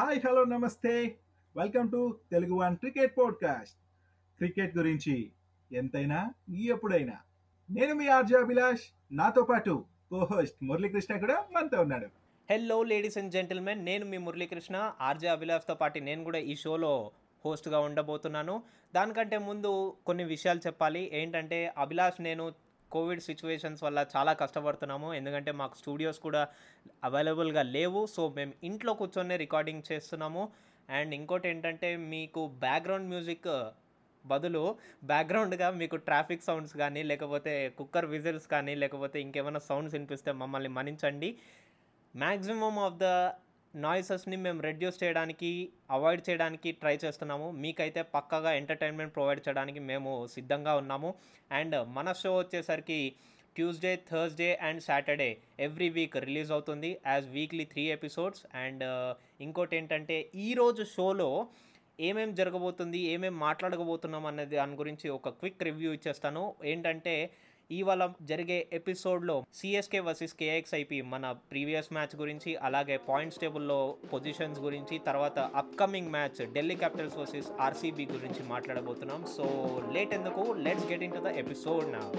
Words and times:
Hi 0.00 0.20
hello 0.26 0.44
నమస్తే. 0.44 1.18
Welcome 1.56 1.90
to 1.90 2.18
Telugu 2.32 2.54
one 2.54 2.76
cricket 2.76 3.18
podcast. 3.18 3.76
Cricket 4.36 4.76
గురించి 4.76 5.30
ఎంతైనా 5.72 6.34
ఎప్పుడైనా. 6.58 7.12
నేను 7.70 7.94
మీ 7.94 8.08
ఆర్జే 8.08 8.36
అభిలాష్. 8.36 8.80
నాతో 9.12 9.42
పాటు 9.42 9.84
కో 10.10 10.28
హోస్ట్ 10.32 10.64
మురళీకృష్ణ 10.64 11.18
కూడా 11.18 11.44
మనతో 11.52 11.80
ఉన్నాడు. 11.80 12.06
హెల్లో 12.50 12.82
లేడీస్ 12.82 13.18
అండ్ 13.18 13.32
జెంటిల్మెన్ 13.32 13.84
నేను 13.84 14.06
మీ 14.06 14.18
మురళీకృష్ణ 14.18 14.92
ఆర్జే 15.00 15.28
అభిలాష్తో 15.28 15.74
పాటు 15.74 15.98
నేను 15.98 16.24
కూడా 16.24 16.38
ఈ 16.38 16.56
షోలో 16.56 17.10
హోస్ట్గా 17.44 17.78
ఉండబోతున్నాను. 17.80 18.62
దానికంటే 18.94 19.38
ముందు 19.38 19.96
కొన్ని 20.06 20.24
విషయాలు 20.24 20.58
చెప్పాలి. 20.58 21.10
ఏంటంటే 21.12 21.74
అభిలాష్ 21.78 22.22
నేను 22.22 22.52
కోవిడ్ 22.90 23.20
సిచ్యువేషన్స్ 23.20 23.82
వల్ల 23.82 24.06
చాలా 24.16 24.32
కష్టపడుతున్నాము. 24.32 25.14
ఎందుకంటే 25.14 25.52
మాకు 25.52 25.76
స్టూడియోస్ 25.76 26.18
కూడా 26.18 26.48
అవైలబుల్గా 27.04 27.62
లేవు. 27.62 28.06
సో 28.06 28.28
మేము 28.36 28.52
ఇంట్లో 28.64 28.94
కూర్చొని 28.94 29.36
రికార్డింగ్ 29.36 29.82
చేస్తున్నాము. 29.92 30.44
అండ్ 30.90 31.14
ఇంకోటి 31.14 31.48
ఏంటంటే 31.48 31.96
మీకు 31.96 32.46
బ్యాక్గ్రౌండ్ 32.46 33.08
మ్యూజిక్ 33.08 33.48
బదులు 34.26 34.76
బ్యాక్గ్రౌండ్గా 35.04 35.70
మీకు 35.70 35.96
ట్రాఫిక్ 35.96 36.42
సౌండ్స్ 36.42 36.76
కానీ 36.76 37.02
లేకపోతే 37.02 37.52
కుక్కర్ 37.78 38.06
విజిల్స్ 38.06 38.46
కానీ 38.46 38.74
లేకపోతే 38.74 39.20
ఇంకేమైనా 39.20 39.58
సౌండ్స్ 39.58 39.94
వినిపిస్తే 39.94 40.32
మమ్మల్ని 40.32 40.68
మన్నించండి. 40.68 41.38
మ్యాక్సిమమ్ 42.16 42.78
ఆఫ్ 42.78 42.94
ద 42.94 43.04
నాయిసెస్ని 43.74 44.36
మేము 44.44 44.60
రెడ్యూస్ 44.68 45.00
చేయడానికి 45.02 45.50
అవాయిడ్ 45.96 46.22
చేయడానికి 46.28 46.68
ట్రై 46.82 46.94
చేస్తున్నాము. 47.04 47.48
మీకైతే 47.62 48.02
పక్కాగా 48.14 48.52
ఎంటర్టైన్మెంట్ 48.60 49.14
ప్రొవైడ్ 49.16 49.42
చేయడానికి 49.46 49.80
మేము 49.90 50.12
సిద్ధంగా 50.34 50.74
ఉన్నాము. 50.82 51.10
అండ్ 51.58 51.76
మన 51.96 52.12
షో 52.20 52.32
వచ్చేసరికి 52.38 53.00
Tuesday 53.56 53.92
Thursday 54.10 54.50
and 54.66 54.80
Saturday 54.88 55.30
every 55.66 55.88
week 55.96 56.16
release 56.26 56.50
అవుతుంది 56.56 56.90
as 57.06 57.26
weekly 57.36 57.64
three 57.72 57.84
episodes. 57.96 58.42
And 58.64 58.84
uh, 58.90 59.12
ఇంకోటి 59.46 59.76
ఏంటంటే 59.78 60.16
ఈరోజు 60.46 60.82
షోలో 60.94 61.30
ఏమేం 61.98 62.30
జరగబోతుంది 62.40 62.98
ఏమేం 63.14 63.34
మాట్లాడకపోతున్నాం 63.38 64.24
అన్నది 64.30 64.56
దాని 64.60 64.76
గురించి 64.80 65.06
ఒక 65.16 65.28
క్విక్ 65.38 65.64
రివ్యూ 65.68 65.90
ఇచ్చేస్తాను. 65.96 66.42
ఏంటంటే 66.64 67.14
ఇవాళ 67.70 68.12
జరిగే 68.22 68.66
ఎపిసోడ్లో 68.72 69.44
సిఎస్కే 69.54 70.00
వర్సెస్ 70.00 70.34
కేఎక్స్ఐపి 70.34 71.02
మన 71.02 71.32
ప్రీవియస్ 71.50 71.92
మ్యాచ్ 71.92 72.16
గురించి 72.16 72.56
అలాగే 72.56 72.96
పాయింట్స్ 72.96 73.40
టేబుల్లో 73.40 73.96
పొజిషన్స్ 74.12 74.60
గురించి 74.60 74.98
తర్వాత 74.98 75.38
upcoming 75.38 76.10
match 76.10 76.52
Delhi 76.52 76.74
Capitals 76.76 77.16
versus 77.16 77.46
RCB 77.60 78.06
గురించి 78.06 78.48
మాట్లాడబోతున్నాం. 78.48 79.26
సో 79.36 79.44
లేట్ 79.92 80.14
ఎందుకు? 80.14 80.52
Let's 80.52 80.86
get 80.86 81.02
in 81.02 81.12
to 81.12 81.18
the 81.18 81.26
episode 81.26 81.92
నా. 81.92 82.12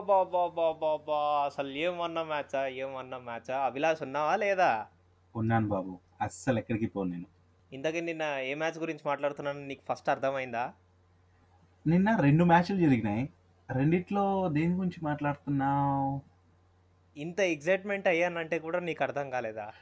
బా 0.00 0.22
బా 0.22 0.46
బా 0.46 0.72
బా 0.72 0.72
బా. 0.72 0.96
బా 0.96 1.44
అసలు 1.44 1.68
ఏమన్నా 1.68 2.22
మ్యాచా 2.22 2.66
ఏమన్నా 2.66 3.18
మ్యాచా? 3.18 3.58
అభిలాష్ 3.58 4.02
ఉన్నావా 4.02 4.36
లేదా? 4.36 4.86
ఉన్నాను 5.36 5.68
బాబు. 5.68 5.98
అస్సలు 6.20 6.58
ఎక్కడికి 6.58 6.86
పోను 6.86 7.10
నేను. 7.10 7.26
ఇంతకీ 7.72 8.00
నిన్న 8.00 8.22
ఏ 8.22 8.54
మ్యాచ్ 8.54 8.78
గురించి 8.78 9.00
మాట్లాడుతున్నాను 9.06 9.66
నీకు 9.66 9.82
ఫస్ట్ 9.92 10.08
అర్థమైందా? 10.08 10.72
నిన్న 11.86 12.16
రెండు 12.20 12.44
మ్యాచ్లు 12.44 12.76
జరిగినాయి. 12.76 13.28
రెండిట్లో 13.70 14.48
దేని 14.48 14.74
గురించి 14.74 15.04
మాట్లాడుతున్నావు? 15.04 16.20
ఇంత 17.16 17.40
ఎగ్జైట్మెంట్ 17.40 18.08
అయ్యానంటే 18.08 18.58
కూడా 18.58 18.80
నీకు 18.80 19.02
అర్థం 19.02 19.30
కాలేదా? 19.30 19.72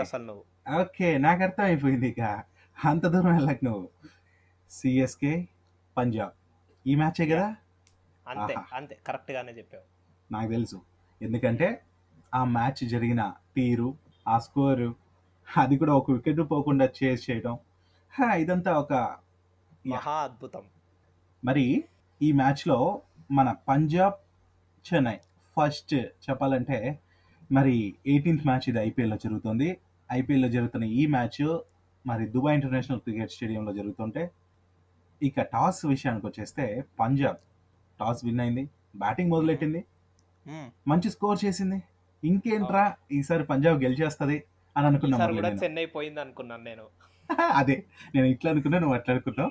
అసలు 0.00 0.22
నువ్వు. 0.24 0.44
ఓకే 0.80 1.18
నాకు 1.18 1.42
అర్థమైపోయింది 1.42 2.08
ఇక. 2.08 2.44
అంత 2.84 3.06
దూరం 3.06 3.34
వెళ్ళకు 3.34 3.64
నువ్వు. 3.64 3.88
సిఎస్కే 4.70 5.48
పంజాబ్ 5.96 6.32
ఈ 6.86 6.94
మ్యాచే 6.94 7.26
కదా? 7.26 7.56
అంతే. 8.30 8.54
అంతే 8.72 8.94
కరెక్ట్ 9.06 9.32
గానే 9.32 9.52
చెప్పావు 9.58 9.84
నాకు 10.30 10.48
తెలుసు 10.52 10.78
ఎందుకంటే 11.20 11.68
ఆ 12.32 12.42
మ్యాచ్ 12.52 12.82
జరిగిన 12.90 13.22
తీరు 13.56 13.88
ఆ 14.26 14.36
స్కోరు 14.38 14.90
అది 15.48 15.74
కూడా 15.80 15.92
ఒక 15.94 16.10
వికెట్ 16.16 16.42
పోకుండా 16.50 16.86
చేజ్ 16.98 17.22
చేయడం 17.26 17.54
హా, 18.12 18.28
ఇదంతా 18.42 18.70
ఒక. 18.78 18.92
మహా 19.88 20.16
అద్భుతం 20.24 20.64
మరి 21.42 21.64
ఈ 22.20 22.28
మ్యాచ్లో 22.32 22.78
మన 23.30 23.48
పంజాబ్ 23.68 24.16
చెన్నై 24.86 25.16
ఫస్ట్ 25.56 25.94
చెప్పాలంటే 26.24 26.78
మరి 27.50 27.74
ఎయిటీన్త్ 28.06 28.46
మ్యాచ్ 28.46 28.66
ఇది 28.68 28.80
ఐపీఎల్లో 28.80 29.18
జరుగుతుంది 29.24 29.68
ఐపీఎల్లో 30.10 30.48
జరుగుతున్న 30.54 30.86
ఈ 30.96 31.04
మ్యాచ్ 31.14 31.42
మరి 32.04 32.24
దుబాయ్ 32.34 32.56
ఇంటర్నేషనల్ 32.58 33.00
క్రికెట్ 33.00 33.32
స్టేడియంలో 33.32 33.72
జరుగుతుంటే 33.78 34.22
ఇక 35.20 35.42
టాస్ 35.52 35.80
విషయానికి 35.86 36.26
వచ్చేస్తే 36.28 36.64
పంజాబ్ 36.98 37.40
టాస్ 38.00 38.20
విన్ 38.26 38.40
అయింది. 38.44 38.64
బ్యాటింగ్ 38.96 39.30
మొదలెట్టింది. 39.34 39.80
మంచి 40.90 41.08
స్కోర్ 41.14 41.38
చేసింది. 41.44 41.78
ఇంకేంట్రా? 42.22 42.84
ఈసారి 43.12 43.44
పంజాబ్ 43.44 43.82
గెలిచేస్తుంది 43.84 44.36
అని 44.76 44.86
అనుకున్నాం 44.86 45.18
ఈసారి 45.18 45.32
మళ్ళీ 45.32 45.40
కూడా 45.40 45.50
నేను. 45.50 45.62
చెన్నై 45.64 45.86
పోయింది 45.96 46.20
అనుకున్నాను 46.24 46.64
నేను. 46.70 46.84
అదే 47.60 47.76
నేను 48.14 48.26
ఇట్లా 48.34 48.48
అనుకున్నా 48.50 48.78
నువ్వు 48.78 48.96
అట్లా 48.98 49.12
అనుకున్నావు. 49.14 49.50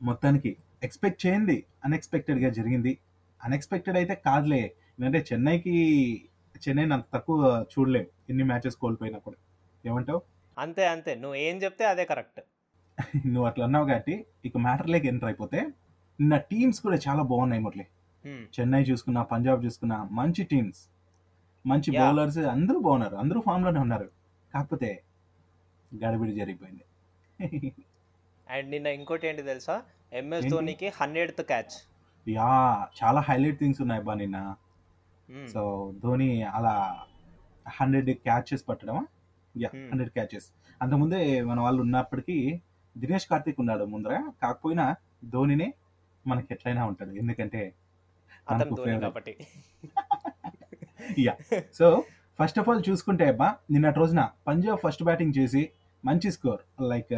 మొత్తానికి 0.00 0.50
ఎక్స్పెక్ట్ 0.82 1.20
చేయండి. 1.26 1.56
అన్ఎక్స్పెక్టెడ్గా 1.84 2.50
జరిగింది. 2.58 2.92
అన్ఎక్స్పెక్టెడ్ 3.40 3.98
అయితే 4.00 4.14
కాదులే. 4.26 4.62
ఎందుకంటే 4.94 5.20
చెన్నైకి 5.30 5.74
చెన్నై 6.64 6.84
అంత 6.88 7.06
తక్కువ 7.14 7.38
చూడలేం 7.72 8.06
ఎన్ని 8.30 8.44
మ్యాచెస్ 8.44 8.76
కోల్పోయినా 8.76 9.18
కూడా 9.26 9.38
ఏమంటావు? 9.84 10.20
అంతే 10.56 10.84
అంతే. 10.86 11.14
నువ్వు 11.14 11.36
ఏం 11.46 11.56
చెప్తే 11.64 11.84
అదే 11.84 12.04
కరెక్ట్. 12.12 12.40
నువ్వు 13.32 13.46
అట్లా 13.48 13.64
అన్నావు 13.64 13.86
కాబట్టి 13.88 14.14
ఇక 14.44 14.56
మ్యాటర్ 14.58 14.90
లేక 14.90 15.04
ఎంటర్ 15.06 15.28
అయిపోతే 15.28 15.58
నిన్న 16.20 16.36
టీమ్స్ 16.36 16.80
కూడా 16.80 16.98
చాలా 17.08 17.22
బాగున్నాయి 17.22 17.62
మురళి. 17.62 17.86
చెన్నై 18.28 18.82
చూసుకున్నా 18.82 19.22
పంజాబ్ 19.22 19.64
చూసుకున్నా 19.64 20.08
మంచి 20.12 20.44
టీమ్స్. 20.44 20.88
మంచి. 21.66 21.98
బౌలర్స్ 21.98 22.38
అందరూ 22.38 22.78
బాగున్నారు. 22.78 23.16
అందరూ 23.16 23.40
ఫామ్లోనే 23.40 23.80
ఉన్నారు. 23.80 24.10
కాకపోతే 24.54 25.02
గడిబిడి 26.04 26.32
జరిగిపోయింది. 26.32 27.72
అండ్ 28.50 28.70
నిన్న 28.70 28.86
ఇంకోటి 28.86 29.26
ఏంటి 29.26 29.42
తెలుసా? 29.42 29.82
ఎంఎస్? 30.12 30.46
ధోనికి 30.46 30.88
హండ్రెడ్త్ 30.88 31.42
క్యాచ్ 31.42 31.74
యా 32.28 32.88
చాలా 33.04 33.20
హైలైట్ 33.20 33.58
థింగ్స్ 33.58 33.80
ఉన్నాయి 33.80 34.02
బా 34.02 34.14
నిన్న. 34.14 34.54
సో 35.52 35.92
ధోని 36.02 36.42
అలా 36.42 37.02
హండ్రెడ్ 37.68 38.10
క్యాచెస్ 38.10 38.68
పట్టడమా? 38.68 39.06
యా. 39.56 39.70
హండ్రెడ్ 39.74 40.10
క్యాచెస్ 40.10 40.46
అంతకుముందే 40.82 41.40
మన 41.42 41.60
వాళ్ళు 41.60 41.80
ఉన్నప్పటికీ 41.80 42.60
దినేష్ 42.98 43.26
కార్తిక్ 43.26 43.60
ఉన్నాడు 43.60 43.84
ముందర. 43.84 44.30
కాకపోయినా 44.42 44.94
ధోనినే 45.24 45.74
మనకి 46.26 46.46
ఎట్లయినా 46.50 46.86
ఉంటాడు 46.86 47.10
ఎందుకంటే. 47.10 47.74
కాబట్టి. 49.02 49.36
Yeah 51.18 51.34
so 51.74 52.04
first 52.38 52.58
of 52.58 52.68
all 52.68 52.82
చూసుకుంటే 52.90 53.28
అబ్బా 53.28 53.56
నిన్నటి 53.70 53.98
రోజున 53.98 54.28
పంజాబ్ 54.46 54.80
ఫస్ట్ 54.84 55.04
బ్యాటింగ్ 55.04 55.38
చేసి 55.38 55.70
మంచి 56.04 56.32
స్కోర్ 56.32 56.82
లైక్ 56.82 57.14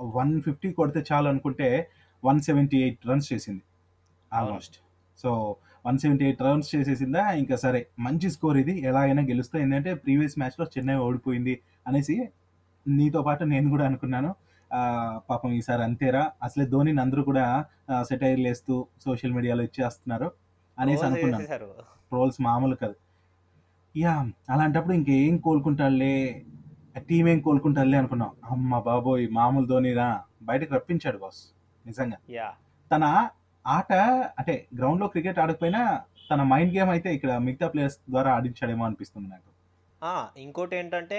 వన్ 0.00 0.42
ఫిఫ్టీ 0.42 0.72
కొడితే 0.72 1.04
చాలు 1.12 1.28
అనుకుంటే 1.28 1.90
వన్ 2.24 2.40
సెవెంటీ 2.40 2.82
ఎయిట్ 2.82 3.06
రన్స్ 3.06 3.32
చేసింది. 3.32 3.62
Almost 4.32 4.76
so 5.18 5.56
one 5.86 5.98
seventy 5.98 6.24
eight 6.24 6.42
runs 6.42 6.74
చేసేసిందా? 6.74 7.30
ఇంకా 7.30 7.56
సరే 7.56 7.86
మంచి 7.98 8.30
స్కోర్ 8.30 8.56
ఇది. 8.56 8.80
ఎలా 8.80 9.00
అయినా 9.00 9.22
గెలుస్తా. 9.22 9.58
ఏంటంటే 9.58 9.94
ప్రీవియస్ 9.94 10.38
మ్యాచ్లో 10.38 10.66
చెన్నై 10.66 10.94
ఓడిపోయింది 10.94 11.60
అనేసి 11.86 12.28
నీతో 12.88 13.22
పాటు 13.22 13.44
నేను 13.44 13.70
కూడా 13.70 13.86
అనుకున్నాను. 13.86 14.34
పాపం 15.28 15.50
ఈసారి 15.58 15.82
అంతేరా. 15.88 16.22
అసలే 16.46 16.64
ధోనిని 16.72 17.00
అందరూ 17.04 17.22
కూడా 17.30 17.44
సెటైర్లు 18.08 18.46
వేస్తూ 18.50 18.74
సోషల్ 19.04 19.34
మీడియాలో 19.36 19.62
ఇచ్చేస్తున్నారు 19.68 20.28
అనేసి 20.78 21.04
అనుకున్నాను. 21.08 21.46
ట్రోల్స్ 22.10 22.38
మామూలు 22.48 22.76
కాదు. 22.82 22.96
యా 23.94 24.14
అలాంటప్పుడు 24.54 24.94
ఇంకేం 24.98 25.36
కోలుకుంటాడులే 25.46 26.16
టీం 27.08 27.24
ఏం 27.32 27.38
కోలుకుంటాడులే 27.46 27.96
అనుకున్నాం. 28.02 28.30
అమ్మ 28.52 28.78
బాబోయ్ 28.88 29.24
మామూలు 29.38 29.66
ధోనిరా. 29.72 30.08
బయటకు 30.50 30.72
రప్పించాడు 30.76 31.18
బాస్ 31.24 31.40
నిజంగా. 31.84 32.18
తన 32.90 33.04
ఆట 33.64 33.92
అంటే 34.40 34.54
గ్రౌండ్లో 34.78 35.06
క్రికెట్ 35.14 35.38
ఆడకపోయినా 35.44 35.82
తన 36.30 36.42
మైండ్ 36.52 36.72
గేమ్ 36.76 36.90
అయితే 36.94 37.08
ఇక్కడ 37.16 37.32
మిగతా 37.46 37.66
ప్లేయర్స్ 37.72 37.98
ద్వారా 38.12 38.30
ఆడించాడేమో 38.36 38.84
అనిపిస్తుంది 38.88 39.28
నాకు. 39.34 39.48
ఆ, 40.02 40.12
ఇంకోటి 40.42 40.74
ఏంటంటే 40.78 41.18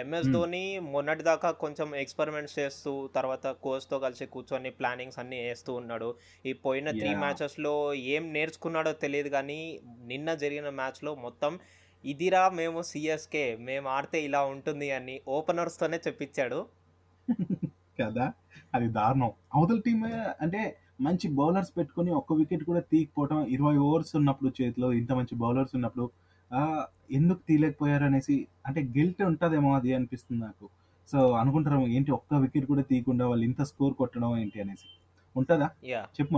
ఎంఎస్. 0.00 0.28
ధోని 0.32 0.62
మొన్నటి 0.88 1.24
దాకా 1.28 1.48
కొంచెం 1.60 1.88
ఎక్స్పెరిమెంట్స్ 2.00 2.56
చేస్తూ 2.58 2.92
తర్వాత 3.14 3.46
కోచ్తో 3.62 3.96
కలిసి 4.00 4.24
కూర్చొని 4.32 4.70
ప్లానింగ్స్ 4.78 5.18
అన్ని 5.22 5.38
వేస్తూ 5.42 5.72
ఉన్నాడు 5.80 6.08
ఈ 6.44 6.54
పోయిన 6.64 6.88
త్రీ. 6.94 7.10
మ్యాచెస్లో 7.22 7.74
ఏం 8.14 8.24
నేర్చుకున్నాడో 8.34 8.92
తెలియదు 9.04 9.30
కానీ 9.32 9.60
నిన్న 10.10 10.34
జరిగిన 10.42 10.70
మ్యాచ్లో 10.74 11.12
మొత్తం 11.24 11.54
ఇదిరా 12.04 12.42
మేము 12.56 12.80
సిఎస్కే 12.88 13.44
మేము 13.64 13.86
ఆడితే 13.92 14.18
ఇలా 14.24 14.40
ఉంటుంది 14.50 14.88
అని 14.92 15.14
ఓపెనర్స్తోనే 15.36 15.98
చెప్పించాడు 16.06 16.58
కదా 18.00 18.26
అది 18.74 18.88
దారుణం 18.94 19.30
అవతల 19.54 19.78
టీం 19.82 20.00
అంటే 20.44 20.60
మంచి 21.00 21.26
బౌలర్స్ 21.36 21.72
పెట్టుకొని 21.76 22.10
ఒక్క 22.18 22.32
వికెట్ 22.34 22.64
కూడా 22.68 22.82
తీయకపోవడం 22.90 23.38
ఇరవై 23.54 23.76
ఓవర్స్ 23.84 24.12
ఉన్నప్పుడు 24.18 24.50
చేతిలో 24.58 24.88
ఇంత 24.98 25.12
మంచి 25.12 25.34
బౌలర్స్ 25.40 25.74
ఉన్నప్పుడు 25.76 26.06
ఎందుకు 27.10 27.38
తీయలేకపోయారు 27.48 28.04
అనేసి 28.04 28.46
అంటే 28.66 28.82
గిల్ట్ 28.82 29.22
ఉంటుందేమో 29.22 29.74
అది 29.74 29.94
అనిపిస్తుంది 29.94 30.44
నాకు. 30.44 30.68
సో 31.12 31.30
అనుకుంటారు 31.30 31.80
ఏంటి 31.80 32.12
ఒక్క 32.12 32.34
వికెట్ 32.34 32.66
కూడా 32.66 32.82
తీయకుండా 32.82 33.28
వాళ్ళు 33.28 33.44
ఇంత 33.44 33.62
స్కోర్ 33.62 33.94
కొట్టడం 33.94 34.38
ఏంటి 34.38 34.60
అనేసి. 34.60 34.84
ఉంటుందా? 35.36 35.70
యా. 35.84 36.00
చెప్పు 36.00 36.34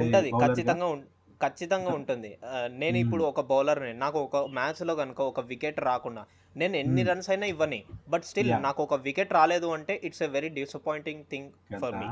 ఏ 0.00 0.06
ఉంటది. 0.06 0.30
బౌలర్గా 0.30 0.54
ఖచ్చితంగా 0.54 0.86
ఉం- 0.86 1.02
ఖచ్చితంగా 1.46 1.90
ఉంటుంది. 1.90 2.38
నేను 2.66 2.96
ఇప్పుడు 2.96 3.24
ఒక 3.24 3.40
బౌలర్ని 3.40 3.94
నాకు 3.94 4.18
ఒక 4.18 4.36
మ్యాచ్లో 4.36 4.94
కనుక 4.94 5.20
ఒక 5.20 5.40
వికెట్ 5.40 5.80
రాకుండా 5.80 6.24
నేను 6.56 6.76
ఎన్ని 6.76 7.02
రన్స్ 7.02 7.30
అయినా 7.30 7.46
ఇవ్వని. 7.46 7.82
But 8.08 8.24
still. 8.24 8.62
నాకు 8.62 8.82
ఒక 8.82 8.94
వికెట్ 8.94 9.32
రాలేదు 9.32 9.66
అంటే 9.66 10.00
it's 10.04 10.22
a 10.22 10.26
very 10.26 10.48
disappointing 10.48 11.24
thing 11.30 11.50
for 11.80 11.94
me 11.94 12.06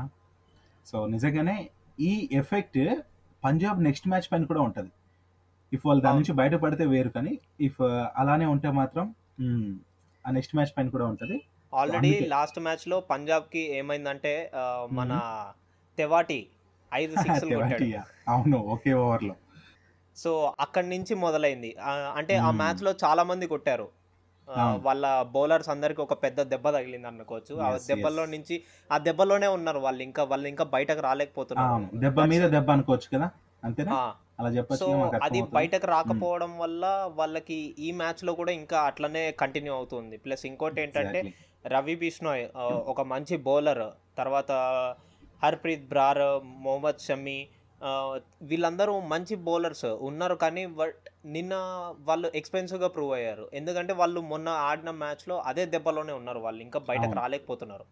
so 0.85 1.07
నిజంగానే 1.07 1.69
ఈ 1.99 2.29
ఎఫెక్ట్ 2.31 2.95
పంజాబ్ 3.43 3.83
నెక్స్ట్ 3.83 4.07
మ్యాచ్ 4.07 4.31
పైన 4.31 4.43
కూడా 4.43 4.61
ఉంటుంది. 4.61 4.89
ఇఫ్ 5.71 5.83
వాళ్ళు 5.87 6.01
దాని. 6.03 6.17
నుంచి 6.19 6.33
బయటపడితే 6.39 6.83
వేరు 6.91 7.09
కానీ 7.15 7.33
ఇఫ్ 7.67 7.81
అలానే 8.17 8.45
ఉంటే 8.53 8.69
మాత్రం 8.77 9.05
మ్మ్, 9.43 9.71
ఆ 10.25 10.31
నెక్స్ట్ 10.31 10.55
మ్యాచ్ 10.57 10.73
పైన 10.75 10.89
కూడా 10.93 11.07
ఉంటుంది 11.11 11.37
ఆల్రెడీ 11.73 12.11
లాస్ట్ 12.31 12.59
మ్యాచ్లో 12.65 12.97
పంజాబ్కి 13.09 13.63
ఏమైందంటే 13.79 14.33
మన 14.97 15.11
తెవాటి 15.97 16.39
ఐదు 16.91 17.13
తెవాటియా. 17.53 18.01
అవును 18.27 18.57
ఒకే 18.73 18.91
ఓవర్లో 18.99 19.33
సో 20.17 20.31
అక్కడి 20.63 20.87
నుంచి 20.89 21.13
మొదలైంది 21.23 21.71
అంటే 22.17 22.33
ఆ 22.39 22.47
Hmm. 22.47 22.59
మ్యాచ్లో 22.59 22.91
చాలా 23.01 23.23
మంది 23.25 23.45
కొట్టారు. 23.49 23.87
వాళ్ళ 24.85 25.05
బౌలర్స్ 25.31 25.69
అందరికి 25.71 26.01
ఒక 26.03 26.15
పెద్ద 26.21 26.39
దెబ్బ 26.51 26.67
తగిలింది 26.75 27.07
అనుకోవచ్చు 27.09 27.53
ఆ 27.61 27.69
దెబ్బల్లో 27.87 28.23
yes. 28.23 28.31
నుంచి 28.33 28.55
ఆ 28.89 28.97
దెబ్బలోనే 29.07 29.47
ఉన్నారు 29.55 29.79
వాళ్ళు 29.83 30.01
ఇంకా 30.05 30.23
వాళ్ళు 30.29 30.47
ఇంకా 30.51 30.65
బయటకు 30.73 31.01
రాలేకపోతున్నారు 31.07 31.97
దెబ్బ 32.03 32.25
మీద 32.31 32.45
దెబ్బ 32.55 32.69
అనుకోవచ్చు 32.75 33.09
కదా 33.13 33.27
అంతేనా 33.63 33.97
అలా 34.39 34.49
చెప్పచ్చు 34.49 34.79
సో 34.83 34.87
అది. 35.23 35.39
బయటకు 35.51 35.87
రాకపోవడం 35.87 36.57
వల్ల 36.57 36.83
వాళ్ళకి 37.15 37.57
ఈ 37.79 37.91
మ్యాచ్లో 37.91 38.33
కూడా 38.33 38.51
ఇంకా 38.51 38.79
అట్లనే 38.81 39.31
కంటిన్యూ 39.39 39.73
అవుతుంది. 39.73 40.17
ప్లస్ 40.17 40.45
ఇంకోటి 40.45 40.81
ఏంటంటే. 40.81 41.21
రవి 41.65 41.95
బిష్నోయ్ 41.95 42.43
ఆ, 42.57 42.63
ఒక 42.87 43.01
మంచి 43.07 43.37
బౌలర్ 43.45 43.83
తర్వాత 44.17 44.51
హర్ప్రీత్ 45.41 45.89
బ్రార్ 45.89 46.23
మొహమ్మద్ 46.59 46.99
షమి 46.99 47.39
వీళ్ళందరూ 48.41 48.99
మంచి 49.07 49.35
బౌలర్స్ 49.39 49.85
ఉన్నారు 50.01 50.35
కానీ 50.35 50.65
బట్ 50.77 51.01
నిన్న 51.25 51.53
వాళ్ళు 51.99 52.31
ఎక్స్పెన్సివ్గా 52.35 52.87
ప్రూవ్ 52.87 53.13
అయ్యారు. 53.13 53.49
ఎందుకంటే 53.53 53.93
వాళ్ళు 53.93 54.19
మొన్న 54.21 54.49
ఆడిన 54.63 54.91
మ్యాచ్లో 55.01 55.37
అదే 55.45 55.65
దెబ్బలోనే 55.65 56.13
ఉన్నారు 56.13 56.39
వాళ్ళు. 56.39 56.61
ఇంకా 56.63 56.79
బయటకు. 56.87 57.13
రాలేకపోతున్నారు. 57.13 57.85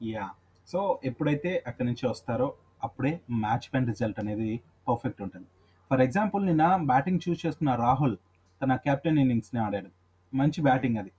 యా 0.00 0.26
సో 0.68 0.80
ఎప్పుడైతే 1.04 1.62
అక్కడి 1.66 1.88
నుంచి 1.88 2.06
వస్తారో 2.06 2.48
అప్పుడే 2.82 3.12
మ్యాచ్ 3.40 3.74
పెన్ 3.74 3.86
రిజల్ట్ 3.86 4.20
అనేది 4.20 4.50
పర్ఫెక్ట్ 4.88 5.22
ఉంటుంది. 5.22 5.48
ఫర్ 5.92 6.00
ఎగ్జాంపుల్ 6.00 6.46
నిన్న 6.46 6.76
బ్యాటింగ్ 6.76 7.18
చూస్ 7.28 7.46
చేసుకున్న 7.46 7.74
రాహుల్ 7.74 8.16
తన 8.62 8.76
కెప్టెన్ 8.76 9.18
ఇన్నింగ్స్ని 9.18 9.60
ఆడాడు. 9.60 9.90
మంచి 10.36 10.62
బ్యాటింగ్ 10.62 10.96
అది. 10.96 11.10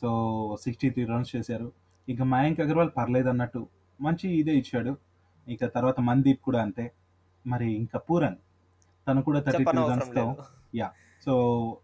సో 0.00 0.08
సిక్స్టీ 0.62 0.90
త్రీ 0.90 1.04
రన్స్ 1.04 1.36
చేశారు. 1.36 1.72
ఇక 2.08 2.22
మయాంక్ 2.22 2.60
అగర్వాల్ 2.60 2.90
పర్లేదు 2.96 3.28
అన్నట్టు 3.28 3.66
మంచి 4.00 4.40
ఇదే 4.40 4.54
ఇచ్చాడు. 4.54 4.96
ఇక 5.48 5.74
తర్వాత 5.74 6.00
మందీప్ 6.00 6.42
కూడా 6.42 6.62
అంతే. 6.62 6.92
మరి 7.46 7.72
ఇంకా 7.72 7.98
పూరన్ 7.98 8.36
తను 9.08 9.22
కూడా 9.22 9.40
థర్టీ 9.40 9.64
త్రీ 9.64 9.88
రన్స్తో 9.90 10.36
లేదు. 10.74 10.88
సో 11.24 11.34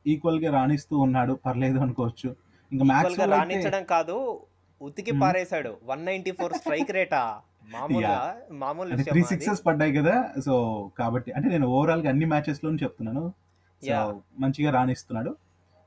ఈక్వల్గా 0.06 0.52
రాణిస్తూ 0.52 0.99
ఉన్నాడు. 0.99 1.32
పర్లేదు 1.32 1.79
అనుకోవచ్చు. 1.79 2.37
ఇంకా 2.73 2.85
మ్యాక్స్ 2.85 3.20
రాణించడం 3.20 3.85
కాదు. 3.85 4.41
ఉతికి. 4.81 5.12
పారేశాడు. 5.23 5.73
వన్ 5.91 6.03
నైన్టీ 6.09 6.32
ఫోర్ 6.38 6.55
స్ట్రైక్ 6.61 6.93
రేటా? 6.97 7.23
మామూలుగా 7.75 8.17
మామూలు 8.62 8.97
త్రీ. 9.09 9.23
సిక్సెస్ 9.31 9.62
పడ్డాయి 9.67 9.93
కదా 9.99 10.15
సో 10.47 10.55
కాబట్టి 10.99 11.31
అంటే 11.37 11.49
నేను 11.55 11.67
ఓవరాల్గా 11.76 12.09
అన్ని 12.12 12.26
మ్యాచెస్లో 12.32 12.71
చెప్తున్నాను. 12.85 13.25
మంచిగా 14.43 14.71
రాణిస్తున్నాడు. 14.76 15.32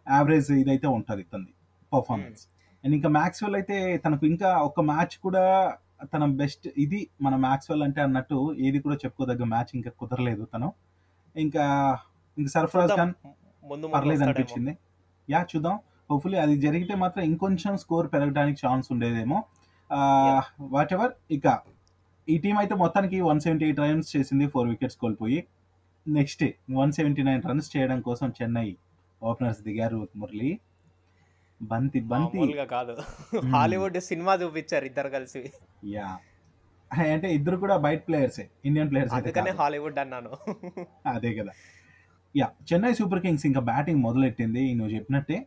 యావరేజ్ 0.07 0.50
ఇదైతే 0.62 0.88
ఉంటుంది 0.98 1.24
తనది 1.34 1.54
పర్ఫార్మెన్స్ 1.92 2.44
అండ్ 2.84 2.94
ఇంకా 2.98 3.10
మ్యాక్స్వెల్ 3.18 3.56
అయితే 3.60 3.78
తనకు 4.06 4.24
ఇంకా 4.31 4.50
ఒక 4.69 4.81
మ్యాచ్ 4.90 5.16
కూడా 5.25 5.44
తన 6.13 6.25
బెస్ట్ 6.42 6.66
ఇది 6.78 7.00
మన 7.25 7.36
మ్యాక్స్వెల్ 7.45 7.83
అంటే 7.88 8.00
అన్నట్టు 8.07 8.38
ఏది 8.68 8.80
కూడా 8.86 8.98
చెప్పుకోదగ్గ 9.04 9.45
మ్యాచ్ 9.54 9.72
ఇంకా 9.78 9.92
కుదరలేదు 10.01 10.44
తను. 10.54 10.69
ఇంకా 11.36 11.66
ఇంకా 12.38 12.50
సర్ఫరాజ్. 12.56 12.94
ఖాన్ 13.00 13.13
పర్లేదు. 13.95 14.24
అనిపించింది. 14.25 14.74
యా 15.30 15.40
చూద్దాం. 15.51 15.78
హోప్ఫుల్లీ 16.09 16.38
అది 16.38 16.56
జరిగితే 16.65 16.95
మాత్రం 16.95 17.24
ఇంకొంచెం 17.24 17.74
స్కోర్ 17.77 18.07
పెరగడానికి 18.13 18.59
ఛాన్స్ 18.65 18.88
ఉండేదేమో. 18.94 19.39
వాట్ 20.75 20.94
ఎవర్ 20.94 21.13
ఇక 21.31 21.48
ఈ 22.27 22.38
టీం 22.38 22.56
అయితే 22.57 22.75
మొత్తానికి 22.75 23.18
వన్ 23.21 23.39
సెవెంటీ 23.39 23.65
ఎయిట్ 23.65 23.80
రన్స్ 23.80 24.09
చేసింది 24.15 24.45
ఫోర్ 24.48 24.68
వికెట్స్ 24.69 24.98
కోల్పోయి. 24.98 25.39
Next 26.06 26.44
one 26.71 26.92
seventy 26.98 27.24
nine 27.24 27.44
runs 27.50 27.69
చేయడం 27.75 28.00
కోసం 28.01 28.30
చెన్నై 28.39 28.69
ఓపెనర్స్ 29.21 29.62
దిగారు 29.68 30.00
మురళి. 30.15 30.51
బంతి 31.62 32.00
బంతి. 32.12 32.42
కాదు. 32.75 32.95
హాలీవుడ్ 33.54 34.00
సినిమా 34.09 34.33
చూపించారు 34.42 34.86
ఇద్దరు 34.86 35.09
కలిసి. 35.09 35.44
యా 35.95 36.07
అంటే 37.13 37.27
ఇద్దరు 37.38 37.57
కూడా 37.57 37.75
బయట 37.86 38.01
ప్లేయర్సే 38.07 38.44
ఇండియన్ 38.65 38.89
ప్లేయర్స్ 38.92 39.13
అందుకనే. 39.13 39.51
హాలీవుడ్ 39.62 39.98
అన్నాను. 40.00 40.31
అదే 41.13 41.31
కదా. 41.39 41.54
యా 42.36 42.48
చెన్నై 42.69 42.92
సూపర్ 43.00 43.21
కింగ్స్ 43.21 43.45
ఇంకా 43.45 43.62
బ్యాటింగ్ 43.71 44.01
మొదలెట్టింది 44.01 44.63
నువ్వు 44.74 44.94
చెప్పినట్టే. 44.95 45.38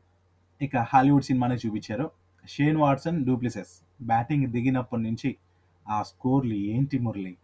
ఇక 0.60 0.76
హాలీవుడ్ 0.92 1.26
సినిమానే 1.28 1.56
చూపించారు. 1.62 2.06
Shane 2.44 2.78
Watson 2.82 3.18
du Plessis 3.24 3.72
batting 4.10 4.46
దిగినప్పటి 4.54 5.02
నుంచి 5.02 5.30
ఆ 5.86 5.98
స్కోర్లు 6.02 6.56
ఏంటి 6.72 6.98
మురళి? 7.06 7.34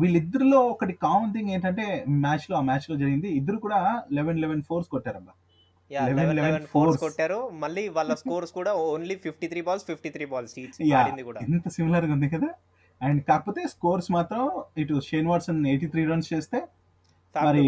వీళ్ళిద్దరిలో 0.00 0.58
ఒకటి 0.72 0.94
కామన్ 1.04 1.32
థింగ్ 1.34 1.50
ఏంటంటే 1.50 1.84
మ్యాచ్లో 2.24 2.54
ఆ 2.56 2.62
మ్యాచ్లో 2.70 2.94
జరిగింది. 3.02 3.28
ఇద్దరు 3.38 3.58
కూడా 3.66 3.78
eleven 4.18 4.40
eleven 4.44 4.62
fours 4.68 4.88
కొట్టారబ్బా. 4.94 5.32
Yeah 5.90 6.00
11, 6.00 6.16
eleven 6.18 6.28
11 6.32 6.48
eleven 6.48 6.66
fours 6.72 6.90
fours. 6.90 7.04
కొట్టారు. 7.04 7.38
మళ్ళీ 7.62 7.84
వాళ్ళ 7.96 8.12
స్కోర్స్ 8.22 8.52
కూడా 8.58 8.72
only 8.90 9.14
fifty 9.24 9.46
three 9.52 9.60
balls 9.68 9.86
fifty 9.90 10.10
three 10.16 10.26
balls 10.32 10.54
ఎంత 11.46 11.68
సిమిలర్గా 11.76 12.12
ఉంది 12.16 12.28
కదా. 12.34 12.50
అండ్ 13.00 13.20
కాకపోతే 13.28 13.62
స్కోర్స్ 13.74 14.08
మాత్రం 14.16 14.42
ఇటు 14.82 14.96
Shane 15.08 15.28
Watson 15.30 15.60
eighty 15.72 15.86
three 15.94 16.02
runs 16.10 16.28
చేస్తే 16.34 16.58
మరి 17.34 17.62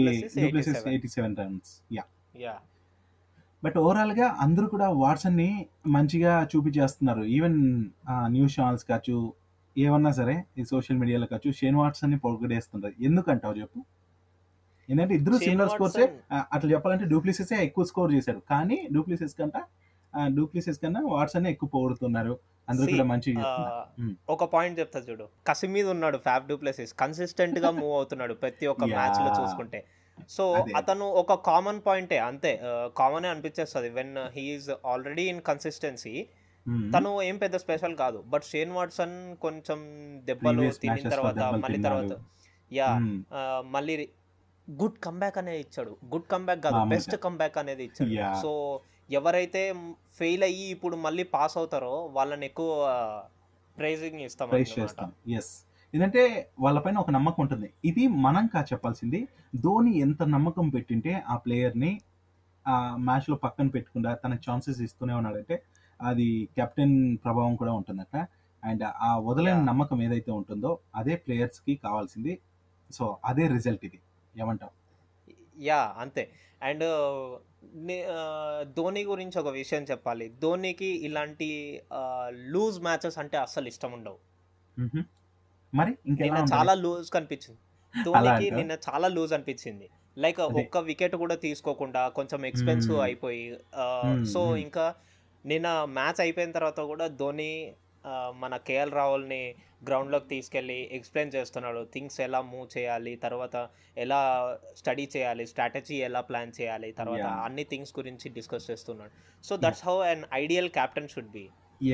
eighty 0.93 1.09
seven 1.17 1.37
runs 1.41 1.73
yeah. 1.99 2.05
Yeah. 2.45 2.55
But 3.65 3.79
ఓవరాల్గా 3.79 4.37
అందరూ 4.41 4.67
కూడా 4.67 4.89
వాట్సన్ని 4.89 5.67
మంచిగా 5.87 6.49
చూపించేస్తున్నారు. 6.57 7.25
ఈవెన్ 7.25 7.85
న్యూస్ 8.27 8.61
ఛానల్స్ 8.61 8.85
కావచ్చు 8.85 9.33
ఏమన్నా 9.79 10.11
సరే 10.11 10.45
ఈ 10.59 10.65
సోషల్ 10.65 10.99
మీడియాలో 10.99 11.27
కావచ్చు 11.27 11.53
షేన్ 11.53 11.77
వాట్సన్ని 11.77 12.19
పొగడేస్తున్నారు 12.19 13.05
ఎందుకంటావు 13.05 13.55
చెప్పు? 13.55 13.85
ఏంటంటే 14.91 15.15
ఇద్దరు 15.15 15.39
సిమిలర్ 15.39 15.69
స్కోర్సే 15.69 16.19
అట్లా 16.53 16.71
చెప్పాలంటే 16.71 17.05
డూప్లిసెస్ 17.05 17.53
ఎక్కువ 17.53 17.85
స్కోర్ 17.85 18.15
చేశాడు. 18.15 18.43
కానీ 18.51 18.89
డూప్లిసెస్ 18.93 19.35
కంటే 19.35 19.61
డూప్లిసెస్ 20.35 20.79
కన్నా 20.79 21.01
వాట్సన్ 21.01 21.47
ఎక్కువ 21.47 21.69
పొగుడుతున్నారు. 21.69 22.39
అందరూ 22.69 22.87
కూడా 22.87 23.05
Hmm. 24.01 24.13
ఒక 24.29 24.45
పాయింట్ 24.45 24.79
చెప్తా 24.79 24.99
చూడు. 24.99 25.25
కసి 25.47 25.67
మీద 25.67 25.87
ఉన్నాడు 25.89 26.17
ఫ్యాబ్ 26.17 26.49
డూప్లెసిస్. 26.49 26.93
కన్సిస్టెంట్గా 26.95 27.71
మూవ్ 27.71 27.95
అవుతున్నాడు 27.95 28.35
ప్రతి 28.35 28.67
ఒక్క. 28.67 28.85
మ్యాచ్లో 28.85 29.43
చూసుకుంటే. 29.43 29.85
సో. 30.31 30.45
అతను 30.77 31.11
ఒక 31.13 31.35
కామన్ 31.35 31.81
పాయింటే 31.87 32.19
అంతే 32.19 32.61
common 32.97 33.25
అనిపించేస్తుంది 33.25 33.89
when 33.89 34.19
he's 34.37 34.71
already 34.87 35.23
in 35.23 35.41
consistency. 35.41 36.27
తను 36.95 37.23
ఏం 37.23 37.39
పెద్ద 37.39 37.57
స్పెషల్ 37.57 37.97
కాదు 37.97 38.19
బట్ 38.27 38.45
షేన్ 38.45 38.73
వాట్సన్ 38.73 39.37
కొంచెం 39.37 39.79
దెబ్బలు 40.25 40.63
తినిన 40.81 41.09
తర్వాత 41.09 41.39
మళ్ళీ. 41.65 41.83
తర్వాత 41.83 42.13
యా 42.73 42.87
Hmm. 42.97 43.17
మళ్ళీ 43.67 44.09
గుడ్ 44.69 44.99
కంబ్యాక్ 44.99 45.39
అనేది 45.39 45.61
ఇచ్చాడు 45.61 45.97
గుడ్ 46.05 46.27
కంబ్యాక్ 46.31 46.63
కాదు. 46.63 46.75
బెస్ట్ 46.89 47.17
కంబ్యాక్ 47.17 47.59
అనేది 47.59 47.85
ఇచ్చాడు. 47.85 48.11
సో 48.43 48.51
ఎవరైతే 49.11 49.63
ఫెయిల్ 50.19 50.43
అయ్యి 50.43 50.65
ఇప్పుడు 50.67 50.97
మళ్ళీ 50.97 51.23
పాస్ 51.23 51.57
అవుతారో 51.57 52.11
వాళ్ళని 52.13 52.47
ఎక్కువ 52.47 52.71
ప్రైజింగ్ 53.79 54.21
ఇస్తాం 54.21 54.49
ఎందుకంటే 55.95 56.23
వాళ్ళపైన 56.61 56.99
ఒక 56.99 57.11
నమ్మకం 57.11 57.39
ఉంటుంది. 57.39 57.73
ఇది 57.85 58.09
మనం 58.09 58.47
కా 58.47 58.61
చెప్పాల్సింది. 58.63 59.29
ధోని 59.57 59.99
ఎంత 59.99 60.23
నమ్మకం 60.23 60.69
పెట్టింటే 60.69 61.23
ఆ 61.29 61.37
ప్లేయర్ని 61.37 62.01
ఆ 62.69 62.97
మ్యాచ్లో 62.97 63.37
పక్కన 63.37 63.67
పెట్టుకుండా 63.69 64.15
తనకు 64.15 64.51
ఛాన్సెస్ 64.51 64.81
ఇస్తూనే 64.81 65.15
ఉన్నాడంటే 65.15 65.63
అది 66.03 66.49
కెప్టెన్ 66.57 67.17
ప్రభావం 67.25 67.57
కూడా 67.57 67.73
ఉంటుందట. 67.73 68.17
అండ్ 68.63 68.83
ఆ 68.83 69.19
వదలని. 69.19 69.65
నమ్మకం 69.65 70.03
ఏదైతే 70.03 70.31
ఉంటుందో 70.31 70.79
అదే 70.97 71.17
ప్లేయర్స్కి 71.17 71.75
కావాల్సింది. 71.75 72.39
సో 72.91 73.19
అదే 73.25 73.49
రిజల్ట్ 73.49 73.85
ఇది. 73.85 73.99
ఏమంటావు? 74.37 74.75
యా 75.63 75.95
అంతే. 75.99 76.31
అండ్ 76.63 76.85
ధోని 78.77 79.03
గురించి 79.05 79.37
ఒక 79.41 79.49
విషయం 79.49 79.83
చెప్పాలి. 79.83 80.33
ధోనికి 80.43 80.91
ఇలాంటి 81.07 81.49
లూజ్ 82.53 82.81
మ్యాచెస్ 82.81 83.19
అంటే 83.19 83.37
అస్సలు 83.37 83.69
ఇష్టం 83.69 83.93
ఉండవు. 83.93 84.19
మరి 85.75 85.93
ఉండాలి? 86.09 86.55
చాలా 86.55 86.75
లూజ్ 86.75 87.11
కనిపించింది 87.11 87.61
ధోనికి? 88.05 88.51
నిన్న 88.51 88.73
చాలా 88.89 89.09
లూజ్ 89.09 89.33
అనిపించింది 89.33 89.89
లైక్. 90.19 90.41
ఒక్క 90.41 90.79
వికెట్ 90.79 91.17
కూడా 91.17 91.35
తీసుకోకుండా 91.35 92.09
కొంచెం 92.09 92.47
ఎక్స్పెన్సివ్. 92.47 93.01
అయిపోయి 93.01 93.45
సో. 94.33 94.57
ఇంకా 94.57 94.87
నిన్న 95.45 95.69
మ్యాచ్ 95.89 96.21
అయిపోయిన 96.21 96.51
తర్వాత 96.51 96.81
కూడా 96.81 97.07
ధోని 97.07 97.53
మన 98.35 98.57
కేఎల్ 98.57 98.93
రాహుల్ని 98.93 99.55
గ్రౌండ్లోకి 99.89 100.29
తీసుకెళ్ళి 100.29 100.91
ఎక్స్ప్లెయిన్ 100.93 101.35
చేస్తున్నాడు 101.35 101.89
థింగ్స్ 101.95 102.21
ఎలా 102.21 102.41
మూవ్ 102.41 102.79
చేయాలి 102.79 103.17
తర్వాత 103.17 103.69
ఎలా 103.99 104.21
స్టడీ 104.77 105.09
చేయాలి 105.17 105.47
స్ట్రాటజీ 105.47 105.97
ఎలా 105.97 106.21
ప్లాన్ 106.21 106.53
చేయాలి 106.61 106.93
తర్వాత. 106.93 107.21
అన్ని 107.45 107.65
థింగ్స్ 107.65 107.93
గురించి 107.99 108.29
డిస్కస్ 108.29 108.71
చేస్తున్నాడు 108.71 109.11
so 109.47 109.57
that's 109.57 109.85
how 109.85 109.97
an 110.03 110.25
ideal 110.35 110.71
captain 110.71 111.09
should 111.09 111.31
be 111.31 111.45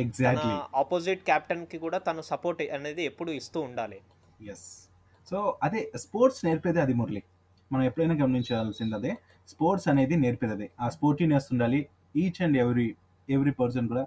exactly 0.03 0.55
opposite 0.81 1.23
కెప్టెన్కి 1.29 1.79
కూడా 1.79 1.99
తను 1.99 2.23
సపోర్ట్ 2.31 2.63
అనేది 2.77 3.03
ఎప్పుడు 3.11 3.31
ఇస్తూ 3.41 3.61
ఉండాలి. 3.61 3.99
ఎస్ 4.53 4.67
సో 5.31 5.39
అదే 5.63 5.81
స్పోర్ట్స్ 5.97 6.45
నేర్పేదే 6.45 6.81
అది 6.81 6.95
మురళి. 6.95 7.23
మనం 7.73 7.85
ఎప్పుడైనా 7.89 8.15
గమనించాల్సింది 8.15 8.95
అదే 8.95 9.13
స్పోర్ట్స్ 9.49 9.89
అనేది 9.89 10.17
నేర్పేది. 10.17 10.53
అదే 10.53 10.69
ఆ 10.81 10.89
స్పోర్టీనెస్ 10.89 11.49
ఉండాలి 11.53 11.81
each 12.17 12.43
and 12.43 12.57
every 12.57 12.89
every 13.29 13.53
person 13.61 13.89
కూడా 13.89 14.05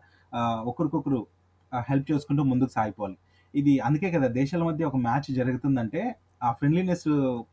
ఒకరికొకరు 0.71 1.19
హెల్ప్ 1.89 2.11
చేసుకుంటూ 2.11 2.43
ముందుకు 2.43 2.71
సాగిపోవాలి. 2.71 3.17
ఇది 3.53 3.79
అందుకే 3.79 4.11
కదా 4.11 4.27
దేశాల 4.27 4.63
మధ్య 4.63 4.85
ఒక 4.85 4.95
మ్యాచ్ 4.95 5.29
జరుగుతుందంటే 5.39 6.01
ఆ 6.43 6.51
ఫ్రెండ్లీనెస్ 6.51 7.07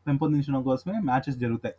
పెంపొందించడం 0.07 0.63
కోసమే 0.63 0.99
మ్యాచెస్ 0.99 1.37
జరుగుతాయి. 1.37 1.75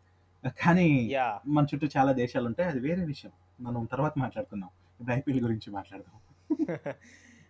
కానీ 0.63 0.89
యా 1.13 1.41
మన 1.47 1.65
చుట్టూ 1.71 1.89
చాలా 1.97 2.13
దేశాలు 2.13 2.47
ఉంటాయి 2.47 2.69
అది 2.69 2.81
వేరే 2.81 3.05
విషయం. 3.05 3.33
మనం 3.61 3.85
తర్వాత 3.93 4.13
మాట్లాడుకుందాం. 4.19 4.71
ఇప్పుడు 5.01 5.15
ఐపీఎల్ 5.19 5.41
గురించి 5.47 5.69
మాట్లాడదాం. 5.79 6.17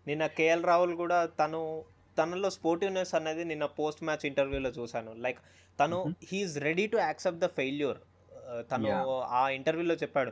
నిన్న 0.08 0.24
కేఎల్ 0.38 0.64
రాహుల్ 0.70 0.94
కూడా 1.02 1.18
తను 1.40 1.60
తనలో 2.16 2.48
స్పోర్టివ్నెస్ 2.56 3.12
అనేది 3.18 3.42
నిన్న 3.50 3.64
పోస్ట్ 3.78 4.02
మ్యాచ్ 4.06 4.24
ఇంటర్వ్యూలో 4.30 4.70
చూశాను 4.78 5.10
లైక్ 5.24 5.40
తను. 5.78 5.98
He's 6.30 6.56
ready 6.68 6.86
to 6.92 6.98
accept 7.08 7.42
the 7.44 7.48
failure 7.58 8.00
తను. 8.70 8.88
ఆ 9.38 9.42
ఇంటర్వ్యూలో 9.56 9.94
చెప్పాడు 10.02 10.30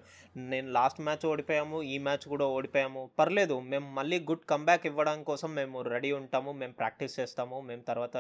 నేను 0.53 0.69
లాస్ట్ 0.77 1.01
మ్యాచ్ 1.07 1.25
ఓడిపోయాము 1.31 1.79
ఈ 1.93 1.97
మ్యాచ్ 2.07 2.25
కూడా 2.33 2.47
ఓడిపోయాము 2.57 3.03
పర్లేదు 3.19 3.57
మేము 3.73 3.89
మళ్ళీ 3.99 4.19
గుడ్ 4.31 4.45
కంబ్యాక్ 4.53 4.87
ఇవ్వడం 4.91 5.23
కోసం 5.31 5.51
మేము 5.61 5.83
రెడీ 5.95 6.11
ఉంటాము 6.21 6.53
మేము 6.63 6.75
ప్రాక్టీస్ 6.81 7.15
చేస్తాము 7.21 7.59
మేము 7.69 7.83
తర్వాత 7.91 8.17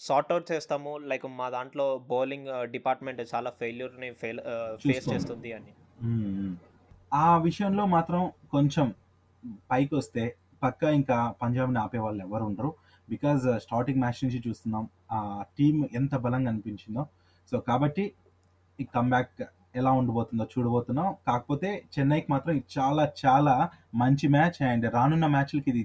సార్ట్ 0.00 0.30
అవుట్ 0.32 0.46
చేస్తాము 0.52 0.92
లైక్ 1.10 1.26
మా 1.40 1.48
దాంట్లో 1.50 1.86
బౌలింగ్ 2.12 2.48
డిపార్ట్మెంట్ 2.76 3.20
చాలా 3.34 3.50
ఫెయిల్యూర్ని 3.60 4.10
ఫెయిల్ 4.22 4.40
ఫేస్. 4.86 5.08
చేస్తుంది 5.12 5.52
అని. 5.58 5.72
ఆ 7.24 7.28
విషయంలో 7.46 7.84
మాత్రం 7.96 8.22
కొంచెం 8.54 8.86
పైకి 9.70 9.94
వస్తే 10.00 10.24
పక్క 10.62 10.82
ఇంకా 10.98 11.16
పంజాబ్ని 11.42 11.78
ఆపే 11.78 11.98
వాళ్ళు 11.98 12.20
ఎవరు 12.26 12.44
ఉండరు. 12.50 12.70
బికాజ్ 13.10 13.44
స్టార్టింగ్ 13.64 14.00
మ్యాచ్ 14.00 14.20
నుంచి 14.24 14.38
చూస్తున్నాం 14.46 14.84
ఆ 15.12 15.44
టీం 15.58 15.88
ఎంత 15.94 16.14
బలంగా 16.26 16.50
అనిపించిందో. 16.52 17.02
సో 17.50 17.58
కాబట్టి 17.68 18.04
ఈ 18.80 18.84
కమ్బ్యాక్ 18.96 19.42
ఎలా 19.80 19.92
ఉండబోతుందో 20.00 20.44
చూడబోతున్నాం. 20.52 21.08
కాకపోతే 21.28 21.70
చెన్నైకి 21.94 22.28
మాత్రం 22.32 22.52
ఇది 22.56 22.66
చాలా 22.78 23.04
చాలా 23.24 23.54
మంచి 24.02 24.28
మ్యాచ్ 24.28 24.62
అండ్ 24.70 24.86
రానున్న 24.96 25.26
మ్యాచ్లకి 25.26 25.70
ఇది 25.72 25.82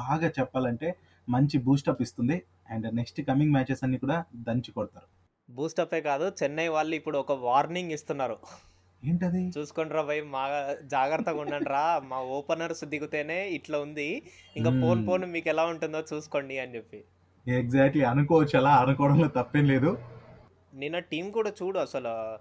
బాగా 0.00 0.28
చెప్పాలంటే 0.38 0.88
మంచి 1.28 1.58
బూస్టప్ 1.58 2.02
ఇస్తుంది. 2.02 2.36
అండ్ 2.70 2.86
నెక్స్ట్ 2.98 3.20
కమింగ్ 3.28 3.52
మ్యాచెస్ 3.52 3.84
అన్ని 3.84 3.98
కూడా 3.98 4.24
దంచి 4.48 4.70
కొడతారు. 4.76 5.08
బూస్టప్పే 5.48 6.00
కాదు 6.00 6.26
చెన్నై 6.42 6.68
వాళ్ళు 6.68 6.94
ఇప్పుడు 7.00 7.18
ఒక 7.18 7.32
వార్నింగ్ 7.32 7.92
ఇస్తున్నారు. 7.92 8.36
ఏంటది? 9.04 9.52
చూసుకోండిరా 9.58 10.02
భయ్ 10.02 10.22
మా 10.24 10.74
జాగ్రత్తగా 10.82 11.40
ఉండండి 11.40 11.68
రా. 11.68 12.00
మా 12.04 12.18
ఓపెనర్స్ 12.20 12.84
దిగితేనే 12.84 13.48
ఇట్లా 13.48 13.78
ఉంది. 13.78 14.22
ఇంకా 14.56 14.70
పోన్. 14.82 15.08
పోన్ 15.08 15.24
మీకు 15.24 15.48
ఎలా 15.48 15.64
ఉంటుందో 15.64 16.02
చూసుకోండి 16.12 16.58
అని 16.58 16.74
చెప్పి. 16.74 17.04
ఎగ్జాక్ట్లీ 17.48 18.04
అనుకోవచ్చు 18.04 18.58
అలా 18.58 18.72
అనుకోవడంలో 18.76 19.28
తప్పేం 19.28 19.64
లేదు. 19.64 19.98
నిన్న 20.74 20.98
టీం 20.98 21.30
కూడా 21.30 21.50
చూడు 21.62 21.78
అసలు 21.78 22.38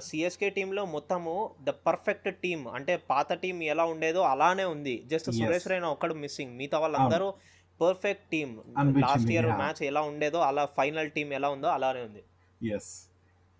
సిఎస్కే 0.00 0.50
టీంలో 0.50 0.84
మొత్తము 0.84 1.50
ద 1.62 1.70
పర్ఫెక్ట్ 1.70 2.34
టీం. 2.34 2.68
అంటే 2.68 2.96
పాత 2.96 3.32
టీం 3.32 3.62
ఎలా 3.62 3.84
ఉండేదో 3.84 4.20
అలానే 4.20 4.64
ఉంది. 4.64 5.02
జస్ట్. 5.06 5.30
సురేష్ 5.30 5.68
రైనా 5.68 5.88
ఒక్కడు 5.88 6.14
మిస్సింగ్. 6.14 6.56
మిగతా 6.56 6.78
వాళ్ళందరూ 6.78 7.34
perfect 7.80 8.30
team. 8.30 8.50
Last 8.78 9.30
year. 9.30 9.46
Match 9.46 9.82
ఎలా 9.82 10.00
ఉండేదో 10.00 10.38
అలా 10.38 10.64
ఫైనల్ 10.76 11.10
టీం 11.10 11.32
ఎలా 11.32 11.48
ఉందో 11.48 11.68
అలానే 11.68 12.00
ఉంది. 12.00 12.22
ఎస్ 12.74 12.92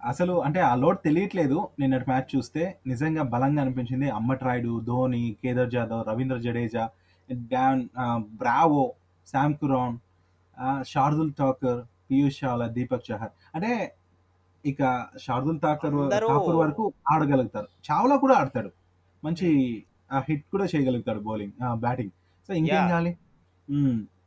అసలు 0.05 0.35
అంటే 0.43 0.61
ఆ 0.61 0.75
లోడ్ 0.75 0.99
తెలియట్లేదు. 1.05 1.59
నిన్నటి 1.81 2.05
మ్యాచ్ 2.09 2.29
చూస్తే 2.35 2.63
నిజంగా 2.87 3.23
బలంగా 3.25 3.63
అనిపించింది. 3.63 4.09
Ambati 4.11 4.43
Rayudu 4.43 4.81
Dhoni 4.85 5.37
Kedar 5.43 5.71
Jadhav 5.71 6.03
Ravindra 6.09 6.37
Jadeja 6.39 6.85
Dwayne 7.53 7.83
Bravo 8.37 8.85
Sam 9.29 9.55
Curran 9.55 9.97
ఆ, 10.57 10.69
శార్దుల్ 10.87 11.33
ఠాకర్ 11.39 11.79
పీయూష్ 12.09 12.45
చావ్లా 12.45 12.67
దీపక్ 12.69 13.07
చహర్. 13.11 13.33
అంటే 13.55 13.71
ఇక 14.65 14.81
శార్దుల్ 15.25 15.59
ఠాకర్ 15.61 15.97
ఠాకూర్ 16.29 16.57
వరకు 16.57 16.85
ఆడగలుగుతారు. 17.13 17.69
చావ్లా 17.87 18.17
కూడా 18.17 18.35
ఆడతాడు. 18.35 18.71
మంచి 19.23 19.49
హిట్ 20.29 20.45
కూడా 20.53 20.65
చేయగలుగుతాడు 20.65 21.21
బౌలింగ్ 21.21 21.53
బ్యాటింగ్ 21.77 22.13
సో 22.49 22.53
ఇంకేం. 22.55 22.85
కావాలి 22.89 23.13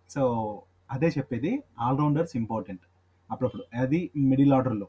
సో 0.10 0.22
అదే 0.92 1.08
చెప్పేది. 1.18 1.52
ఆల్రౌండర్స్ 1.80 2.36
ఇంపార్టెంట్ 2.38 2.84
అప్పుడప్పుడు. 3.30 3.64
అది 3.84 4.00
మిడిల్ 4.32 4.54
ఆర్డర్లో 4.54 4.88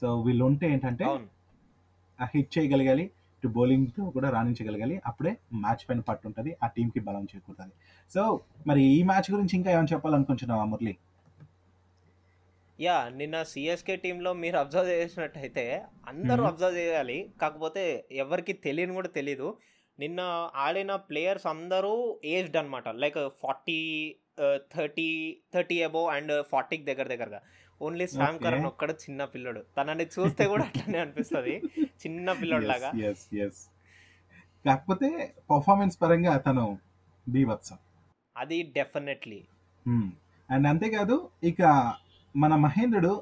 సో 0.00 0.08
వీళ్ళు 0.26 0.44
ఉంటే 0.50 0.66
ఏంటంటే 0.74 1.06
హిట్ 2.18 2.50
చేయగలగాలి 2.56 3.04
ఇటు 3.36 3.48
బౌలింగ్తో 3.56 4.02
కూడా 4.14 4.28
రాణించగలగాలి 4.34 4.96
అప్పుడే 5.10 5.30
మ్యాచ్ 5.62 5.84
పైన 5.88 6.00
పట్టు 6.08 6.26
ఉంటుంది 6.28 6.50
ఆ 6.64 6.66
టీంకి 6.74 7.00
బలం 7.06 7.24
చేకూరుతుంది. 7.30 7.74
సో 8.10 8.22
మరి 8.68 8.82
ఈ 8.96 8.98
మ్యాచ్ 9.10 9.28
గురించి 9.34 9.54
ఇంకా 9.58 9.70
ఏమైనా 9.74 9.90
చెప్పాలనుకుంటున్నావా 9.92 10.64
మురళి? 10.72 10.94
యా 12.78 12.96
నిన్న 13.20 13.36
సిఎస్కే 13.52 13.94
టీంలో 14.02 14.30
మీరు 14.42 14.56
అబ్జర్వ్ 14.62 14.90
చేసినట్టయితే 14.92 15.64
అందరూ. 16.12 16.42
అబ్జర్వ్ 16.50 16.78
చేయాలి 16.80 17.18
కాకపోతే 17.42 17.84
ఎవరికి 18.24 18.54
తెలియని 18.66 18.96
కూడా 18.98 19.10
తెలీదు. 19.18 19.48
నిన్న 19.98 20.20
ఆడిన 20.66 20.92
ప్లేయర్స్ 21.08 21.46
అందరూ 21.54 21.94
ఏజ్డ్ 22.34 22.58
అనమాట 22.60 22.88
like 23.02 23.18
forty 23.42 23.80
thirty 24.74 25.08
thirty 25.54 25.76
above 25.88 26.08
and 26.16 26.32
ఫార్టీకి 26.52 26.84
దగ్గర 26.90 27.06
దగ్గరగా. 27.14 27.40
Only 27.80 28.04
Okay. 28.04 28.38
కరణ్ 28.44 28.66
ఒక్కడ 28.70 28.90
చిన్న 29.02 29.20
పిల్లడు. 29.32 29.60
తనని 29.76 30.06
చూస్తే 30.14 30.44
కూడా 30.52 30.64
అట్లనే 30.68 30.98
అనిపిస్తుంది. 31.04 31.54
చిన్న 32.02 32.32
పిల్లడు 32.40 32.66
లాగా 32.72 32.90
కాకపోతే 34.64 35.08
పర్ఫార్మెన్స్ 35.50 35.96
పరంగా 36.02 36.30
అతను 36.38 36.64
బీవత్సం 37.26 37.78
అది 38.36 38.58
డెఫినెట్లీ 38.76 39.40
అండ్ 40.48 40.66
అంతేకాదు 40.72 41.16
ఇక 41.44 41.62
మన 42.34 42.52
మహేంద్రుడు 42.64 43.12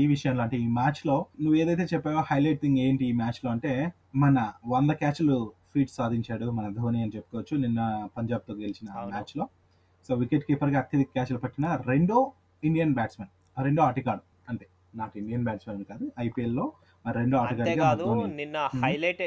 ఈ 0.00 0.04
విషయంలో 0.06 0.42
అంటే 0.42 0.56
ఈ 0.64 0.66
మ్యాచ్లో 0.78 1.16
నువ్వు 1.42 1.56
ఏదైతే 1.62 1.84
చెప్పావో 1.92 2.22
హైలైట్ 2.30 2.60
థింగ్ 2.62 2.78
ఏంటి 2.86 3.04
ఈ 3.10 3.14
మ్యాచ్లో 3.20 3.48
అంటే 3.50 3.72
మన 4.22 4.36
వంద 4.66 4.92
క్యాచ్లు 5.02 5.36
ఫీట్ 5.72 5.92
సాధించాడు 5.98 6.46
మన 6.50 6.66
ధోని 6.78 7.00
అని 7.04 7.12
చెప్పుకోవచ్చు. 7.16 7.54
నిన్న 7.56 7.80
పంజాబ్తో 8.16 8.52
గెలిచిన. 8.54 8.88
మ్యాచ్లో 9.12 9.44
సో 10.08 10.14
వికెట్ 10.22 10.44
కీపర్గా 10.48 10.78
అత్యధిక 10.82 11.10
క్యాచ్లు 11.16 11.38
పట్టిన 11.38 11.66
రెండో 11.90 12.18
ఇండియన్ 12.62 12.94
బ్యాట్స్మెన్ 12.98 13.30
రెండో 13.56 13.82
ఆటగాడు 13.82 14.22
అంతే. 14.48 14.66
నాట్ 14.94 15.14
ఇండియన్ 15.20 15.44
బ్యాట్స్మెన్ 15.46 15.82
కాదు 15.90 16.04
ఐపీఎల్లో 16.20 16.64
ఆ 17.04 17.10
రెండో 17.12 17.36
అంతేకాదు 17.42 18.04
ధోని. 18.04 18.24
నిన్న 18.40 18.56
హైలైట్ 18.82 19.22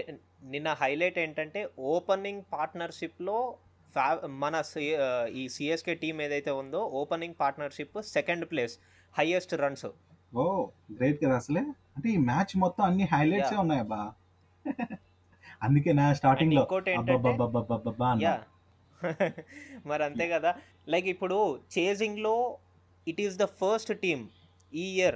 నిన్న 0.53 0.69
హైలైట్ 0.81 1.17
ఏంటంటే 1.19 1.61
ఓపెనింగ్ 1.91 2.41
పార్ట్నర్షిప్లో 2.51 3.37
మన 4.43 4.55
ఈ 5.33 5.43
సిఎస్కే 5.55 5.93
టీం 6.01 6.15
ఏదైతే 6.21 6.51
ఉందో 6.61 6.81
opening 6.99 7.37
partnership 7.39 7.97
second 8.09 8.45
place 8.51 8.75
highest 9.15 9.53
runs 9.61 9.85
oh 10.33 10.43
great 10.93 11.17
కదా 11.23 11.35
అసలే. 11.41 11.63
అంటే 11.95 12.07
ఈ 12.09 12.19
మ్యాచ్ 12.29 12.53
మొత్తం 12.63 12.83
అన్ని 12.85 13.05
హైలైట్స్ 13.11 13.51
Yeah. 13.51 13.63
ఉన్నాయబ్బా. 13.63 14.01
అందుకే 15.61 15.91
నా 15.93 16.05
స్టార్టింగ్లో 16.13 16.63
మరి 19.89 20.03
అంతే 20.07 20.25
కదా. 20.33 20.51
లైక్ 20.87 21.07
ఇప్పుడు 21.13 21.37
చేజింగ్లో 21.73 22.35
it 23.07 23.21
is 23.21 23.37
the 23.37 23.45
first 23.45 23.99
team 23.99 24.27
ఈ 24.73 24.81
year. 24.81 25.15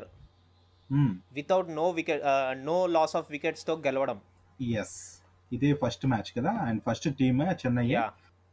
Without 1.33 1.69
no 1.69 1.89
wicket 1.89 2.21
no 2.65 2.87
loss 2.87 3.15
of 3.15 3.31
వికెట్స్తో 3.31 3.75
గెలవడం. 3.75 4.21
ఎస్ 4.61 5.23
ఇదే 5.53 5.73
ఫస్ట్ 5.73 6.05
మ్యాచ్ 6.05 6.37
కదా? 6.37 6.51
అండ్ 6.51 6.81
ఫస్ట్ 6.89 7.15
టీమ్ 7.15 7.41
చెన్నై 7.41 7.97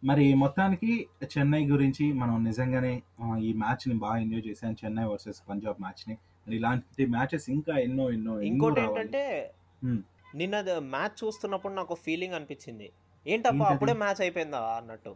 మరి 0.04 0.34
మొత్తానికి 0.34 1.06
చెన్నై 1.38 1.66
గురించి 1.66 2.12
మనం 2.12 2.44
నిజంగానే 2.44 3.02
ఈ 3.38 3.52
మ్యాచ్ని 3.52 3.94
బాగా 3.94 4.16
ఎంజాయ్ 4.16 4.42
చేశాం. 4.48 4.76
చెన్నై 4.84 5.04
వర్సెస్ 5.04 5.42
పంజాబ్ 5.48 5.76
మ్యాచ్ని. 5.80 6.18
మరి 6.46 6.56
ఇలాంటి 6.56 7.06
మ్యాచెస్ 7.06 7.50
ఇంకా 7.50 7.78
ఎన్నో 7.78 8.12
ఎన్నో 8.12 8.40
ఇంకోటి 8.40 8.80
ఏంటంటే 8.80 9.54
Hmm. 9.84 10.00
నిన్న 10.34 10.64
మ్యాచ్ 10.78 11.24
చూస్తున్నప్పుడు 11.24 11.72
నాకు 11.72 11.94
ఫీలింగ్ 11.94 12.34
అనిపించింది. 12.34 12.92
ఏంటప్ప? 13.26 13.62
అప్పుడే 13.62 13.92
మ్యాచ్ 13.92 14.20
అయిపోయిందా 14.20 14.58
అన్నట్టు. 14.58 15.14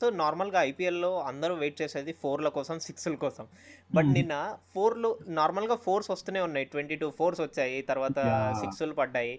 సో 0.00 0.10
నార్మల్గా 0.10 0.62
ఐపీఎల్లో 0.62 1.20
అందరూ 1.20 1.54
వెయిట్ 1.54 1.82
చేసేది 1.82 2.12
ఫోర్ల 2.12 2.48
కోసం 2.48 2.78
సిక్స్ల 2.78 3.14
కోసం. 3.14 3.46
బట్. 3.94 4.06
నిన్న 4.06 4.56
ఫోర్లు 4.74 5.18
నార్మల్గా 5.28 5.76
ఫోర్స్ 5.76 6.10
వస్తూనే 6.10 6.40
ఉన్నాయి. 6.40 6.66
ట్వంటీ 6.66 6.96
టూ 6.96 7.10
ఫోర్స్ 7.10 7.40
వచ్చాయి. 7.40 7.82
తర్వాత. 7.82 8.18
సిక్స్లు 8.60 8.94
పడ్డాయి. 8.94 9.34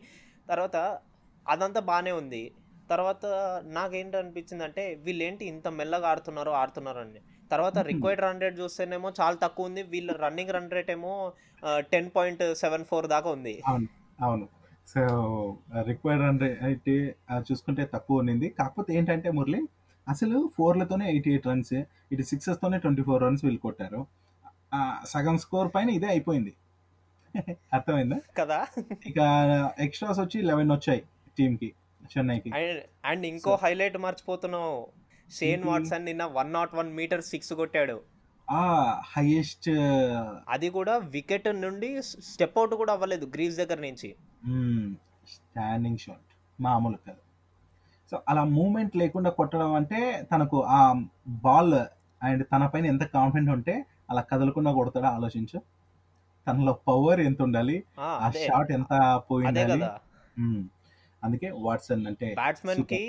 తర్వాత 0.50 1.00
అదంతా 1.48 1.80
బాగానే 1.80 2.12
ఉంది. 2.12 2.52
తర్వాత 2.90 3.26
నాకేంటి 3.64 4.18
అనిపించింది 4.18 4.64
అంటే 4.64 4.96
వీళ్ళేంటి 5.04 5.46
ఇంత 5.46 5.68
మెల్లగా 5.68 6.08
ఆడుతున్నారు 6.08 6.52
ఆడుతున్నారు 6.52 7.00
అని 7.00 7.20
తర్వాత. 7.52 7.78
రిక్వైర్డ్ 7.78 8.24
రన్ 8.24 8.42
రేట్ 8.42 8.60
చూస్తేనేమో 8.60 9.14
చాలా 9.22 9.36
తక్కువ 9.36 9.66
ఉంది. 9.66 9.84
వీళ్ళ 9.84 10.12
రన్నింగ్ 10.12 10.50
రన్ 10.50 10.72
రేట్ 10.72 10.92
ఏమో 10.92 11.34
టెన్ 11.78 12.10
పాయింట్ 12.16 12.56
సెవెన్ 12.56 12.86
ఫోర్ 12.86 13.08
దాకా 13.08 13.30
ఉంది. 13.30 13.64
అవును. 13.68 13.88
అవును. 14.22 14.48
సో 14.88 15.02
రిక్వైర్డ్ 15.88 16.24
రన్ 16.26 16.40
రేట్ 16.40 16.90
చూసుకుంటే 17.52 17.86
తక్కువ 17.94 18.18
ఉన్నింది 18.18 18.50
కాకపోతే 18.50 18.94
ఏంటంటే 18.94 19.32
మురళి 19.32 19.62
అసలు 20.10 20.50
ఫోర్లతోనే 20.58 21.10
ఎయిటీ 21.10 21.30
ఎయిట్ 21.30 21.48
రన్స్ 21.48 21.74
ఇటు 22.12 22.22
సిక్సెస్తోనే 22.22 22.78
ట్వంటీ 22.78 23.02
ఫోర్ 23.02 23.24
రన్స్ 23.24 23.46
వీళ్ళు 23.46 23.60
కొట్టారు. 23.60 24.08
సగం 25.06 25.38
స్కోర్ 25.38 25.72
పైన 25.76 25.90
ఇదే 25.90 26.06
అయిపోయింది. 26.06 26.54
అర్థమైందా? 27.74 28.20
కదా. 28.38 28.68
ఇక 29.08 29.16
ఎక్స్ట్రాస్ 29.80 30.20
వచ్చి 30.20 30.42
లెవెన్ 30.42 30.72
వచ్చాయి 30.72 31.04
టీంకి 31.38 31.74
చెన్నైకి. 32.04 32.52
అండ్ 33.06 33.26
ఇంకో 33.26 33.58
హైలైట్ 33.64 33.98
మర్చిపోతున్నావు. 33.98 34.88
షేన్? 35.40 35.64
వాట్సన్ 35.64 36.06
నిన్న 36.06 36.24
one 36.24 36.54
not 36.54 36.76
one 36.76 36.94
metre 36.94 37.24
six 37.24 37.54
కొట్టాడు. 37.54 38.02
ఆ 38.52 39.02
హైయెస్ట్. 39.18 39.70
అది 40.50 40.70
కూడా 40.70 40.98
వికెట్ 40.98 41.62
నుండి 41.62 42.02
స్టెప్ 42.02 42.58
అవుట్ 42.58 42.74
కూడా 42.74 42.94
అవ్వలేదు 42.94 43.26
గ్రీజ్ 43.26 43.58
దగ్గర 43.58 43.80
నుంచి. 43.80 44.16
Standing 45.28 45.98
shot. 45.98 46.62
మామూలు 46.62 46.98
కాదు. 47.08 47.29
సో 48.12 48.24
అలా 48.30 48.44
మూమెంట్ 48.54 48.96
లేకుండా 48.96 49.30
కొట్టడం 49.30 49.74
అంటే 49.74 50.00
తనకు 50.32 50.58
ఆ 50.70 50.80
బాల్ 51.44 51.76
అండ్ 52.22 52.44
తన 52.54 52.66
పైన 52.66 52.86
ఎంత 52.86 53.04
కాన్ఫిడెంట్ 53.14 53.52
ఉంటే 53.52 53.74
అలా 54.10 54.22
కదలకుండా 54.22 54.72
కొడతాడో 54.72 55.08
ఆలోచించు. 55.08 55.58
తనలో 56.48 56.74
పవర్ 56.88 57.20
ఎంత 57.20 57.42
ఉండాలి? 57.42 57.76
ఆ, 58.00 58.08
షాట్ 58.44 58.72
ఎంత 58.72 58.94
పోయి 59.30 59.46
అదే 59.48 59.64
ఉండాలి 59.64 59.82
కదా. 59.82 59.90
మ్మ్. 60.38 60.64
అందుకే 61.24 61.48
వాట్సన్ 61.60 62.08
అంటే 62.08 62.28
బ్యాట్స్మెన్కి 62.34 63.00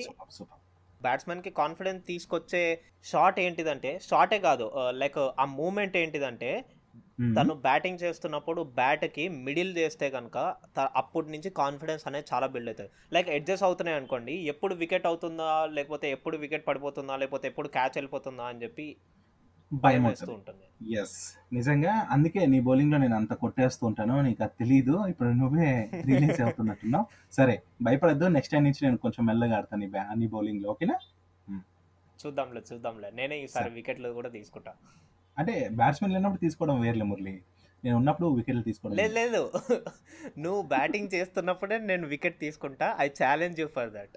బ్యాట్స్మెన్కి 1.00 1.50
కాన్ఫిడెన్స్ 1.52 2.06
తీసుకొచ్చే 2.06 2.62
షాట్ 3.04 3.40
ఏంటిదంటే 3.40 3.98
షాటే 4.00 4.38
కాదు 4.38 4.66
లైక్ 4.94 5.18
ఆ 5.38 5.44
మూమెంట్ 5.52 5.96
ఏంటిదంటే 5.96 6.50
తను 7.36 7.54
బ్యాటింగ్ 7.66 8.02
చేస్తున్నప్పుడు 8.02 8.60
బ్యాట్కి 8.78 9.24
మిడిల్ 9.46 9.72
చేస్తే 9.78 10.06
కనుక 10.16 10.36
అప్పటి 11.00 11.28
నుంచి 11.34 11.50
కాన్ఫిడెన్స్ 11.60 12.04
అనేది 12.08 12.26
చాలా 12.32 12.46
బిల్డ్ 12.54 12.70
అవుతుంది. 12.70 12.90
లైక్ 13.14 13.28
అడ్జస్ట్ 13.36 13.66
అవుతున్నాయి 13.68 13.98
అనుకోండి 14.00 14.34
ఎప్పుడు 14.52 14.74
వికెట్ 14.82 15.08
అవుతుందా 15.10 15.48
లేకపోతే 15.76 16.08
ఎప్పుడు 16.16 16.36
వికెట్ 16.44 16.66
పడిపోతుందా 16.68 17.16
లేకపోతే 17.22 17.48
ఎప్పుడు 17.52 17.70
క్యాచ్ 17.76 17.96
వెళ్ళిపోతుందా 17.98 18.46
అని 18.52 18.62
చెప్పి 18.64 18.86
భయం 19.70 20.04
వేస్తూ 20.06 20.30
ఉంటుంది. 20.36 20.64
ఎస్ 21.00 21.18
నిజంగా 21.56 21.92
అందుకే 22.14 22.40
నీ 22.52 22.58
బౌలింగ్లో 22.68 22.98
నేను 23.02 23.16
అంత 23.18 23.32
కొట్టేస్తూ 23.42 23.82
ఉంటాను 23.90 24.14
నీకు 24.28 24.42
అది 24.46 24.54
తెలీదు 24.62 24.94
ఇప్పుడు 25.12 25.28
నువ్వే 25.42 25.68
రిలీజ్ 26.08 26.40
అవుతున్నట్టున్నావు. 26.46 27.06
సరే 27.38 27.54
భయపడద్దు 27.86 28.28
నెక్స్ట్ 28.36 28.52
టైం 28.54 28.64
నుంచి 28.68 28.82
నేను 28.86 28.98
కొంచెం 29.04 29.22
మెల్లగా 29.30 29.56
ఆడతాను 29.58 29.82
నీ 29.84 29.88
బ్యా 29.94 30.04
నీ 30.22 30.28
బౌలింగ్లో 30.34 30.68
ఓకేనా 30.74 30.96
చూద్దాంలే 32.18 32.62
చూద్దాంలే. 32.70 33.10
నేనే 33.18 33.36
ఈసారి 33.44 33.64
సరే. 33.66 33.74
వికెట్లు 33.76 34.08
కూడా 34.18 34.30
తీసుకుంటా. 34.38 34.72
అంటే 35.40 35.54
బ్యాట్స్మెన్ 35.72 36.12
లేనప్పుడు 36.14 36.40
తీసుకోవడం 36.40 36.80
వేర్లే 36.80 37.04
మురళి. 37.04 37.34
నేను 37.84 37.96
ఉన్నప్పుడు 37.96 38.28
వికెట్లు 38.28 38.62
తీసుకోవడం 38.62 38.96
లేదు 38.96 39.14
లేదు. 39.14 39.42
నువ్వు 40.38 40.62
బ్యాటింగ్ 40.62 41.14
చేస్తున్నప్పుడే 41.14 41.78
నేను 41.78 42.06
వికెట్ 42.06 42.40
తీసుకుంటా. 42.40 42.96
I 42.98 43.08
challenge 43.22 43.60
you 43.60 43.66
for 43.66 43.92
that 43.92 44.16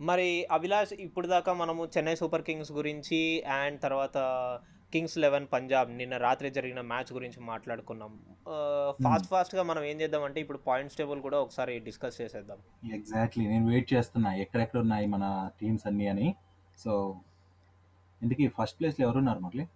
మరి 0.00 0.46
అభిలాష్ 0.50 0.92
ఇప్పుడు 0.92 1.26
దాకా 1.26 1.52
మనము 1.52 1.82
చెన్నై 1.86 2.14
సూపర్ 2.14 2.42
కింగ్స్ 2.42 2.72
గురించి 2.72 3.42
అండ్ 3.42 3.80
తర్వాత 3.80 4.18
కింగ్స్ 4.92 5.16
లెవెన్ 5.18 5.46
పంజాబ్ 5.52 5.90
నిన్న 5.90 6.16
రాత్రి 6.16 6.50
జరిగిన 6.50 6.80
మ్యాచ్ 6.80 7.10
గురించి 7.12 7.40
మాట్లాడుకున్నాం. 7.40 8.12
ఫాస్ట్ 9.04 9.28
ఫాస్ట్గా 9.28 9.62
మనం 9.62 9.82
ఏం 9.84 10.00
చేద్దామంటే 10.00 10.40
ఇప్పుడు 10.40 10.58
పాయింట్స్ 10.58 10.96
టేబుల్ 10.96 11.20
కూడా 11.20 11.38
ఒకసారి 11.40 11.78
డిస్కస్ 11.78 12.20
చేసేద్దాం. 12.20 12.58
ఎగ్జాక్ట్లీ 12.94 13.46
నేను 13.46 13.66
వెయిట్ 13.68 13.92
చేస్తున్నా. 13.92 14.34
ఎక్కడెక్కడ 14.34 14.80
ఉన్నాయి 14.80 15.06
మన 15.06 15.50
టీమ్స్ 15.60 15.86
అన్ని 15.86 16.08
అని. 16.08 16.28
సో 16.78 17.20
ఇందుకే 18.22 18.48
ఫస్ట్ 18.48 18.80
ప్లేస్లో 18.80 19.06
ఎవరున్నారు 19.06 19.38
మురళి? 19.38 19.66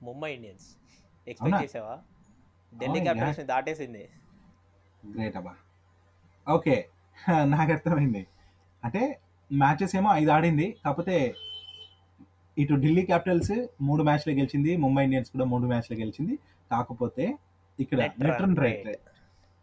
ముంబై 0.00 0.34
ఇండియన్స్? 0.34 0.66
ఎక్స్పెక్ట్ 1.26 1.62
చేసావా? 1.64 1.94
ఢిల్లీ 2.72 3.00
Oh 3.00 3.04
క్యాపిటల్స్ని 3.04 3.44
దాటేసింది. 3.44 4.04
గ్రేట్ 5.14 5.36
అబ్బా. 5.36 5.54
ఓకే 6.46 6.76
నాకు 7.54 7.72
అర్థమైంది. 7.72 8.22
అంటే 8.82 9.02
మ్యాచెస్ 9.50 9.96
ఏమో 9.96 10.10
ఐదు 10.14 10.30
ఆడింది. 10.30 10.66
కాకపోతే 10.84 11.16
ఇటు 12.56 12.74
ఢిల్లీ 12.74 13.02
క్యాపిటల్స్ 13.02 13.54
మూడు 13.80 14.02
మ్యాచ్లు 14.02 14.32
గెలిచింది. 14.32 14.76
ముంబై 14.76 15.04
ఇండియన్స్ 15.04 15.30
కూడా 15.30 15.44
మూడు 15.44 15.66
మ్యాచ్లు 15.66 15.96
గెలిచింది. 16.02 16.34
కాకపోతే 16.70 17.24
ఇక్కడ 17.78 17.98
నెట్ 18.22 18.40
రన్ 18.44 18.56
రేట్. 18.56 18.88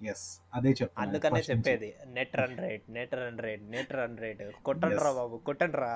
ఎస్ 0.01 0.25
అదే 0.53 0.69
చెప్తాను 0.69 1.03
అందుకనే 1.03 1.41
చెప్పేది. 1.49 1.89
Net 2.13 2.35
run 2.35 2.57
rate 2.57 2.85
net 2.89 3.13
run 3.19 3.39
rate 3.39 3.63
net 3.75 3.91
run 3.91 4.17
rate 4.17 4.41
కొట్టండి 4.63 4.95
రా 4.97 5.09
Yes. 5.09 5.17
బాబు 5.19 5.35
కొట్టండి 5.49 5.77
రా 5.77 5.93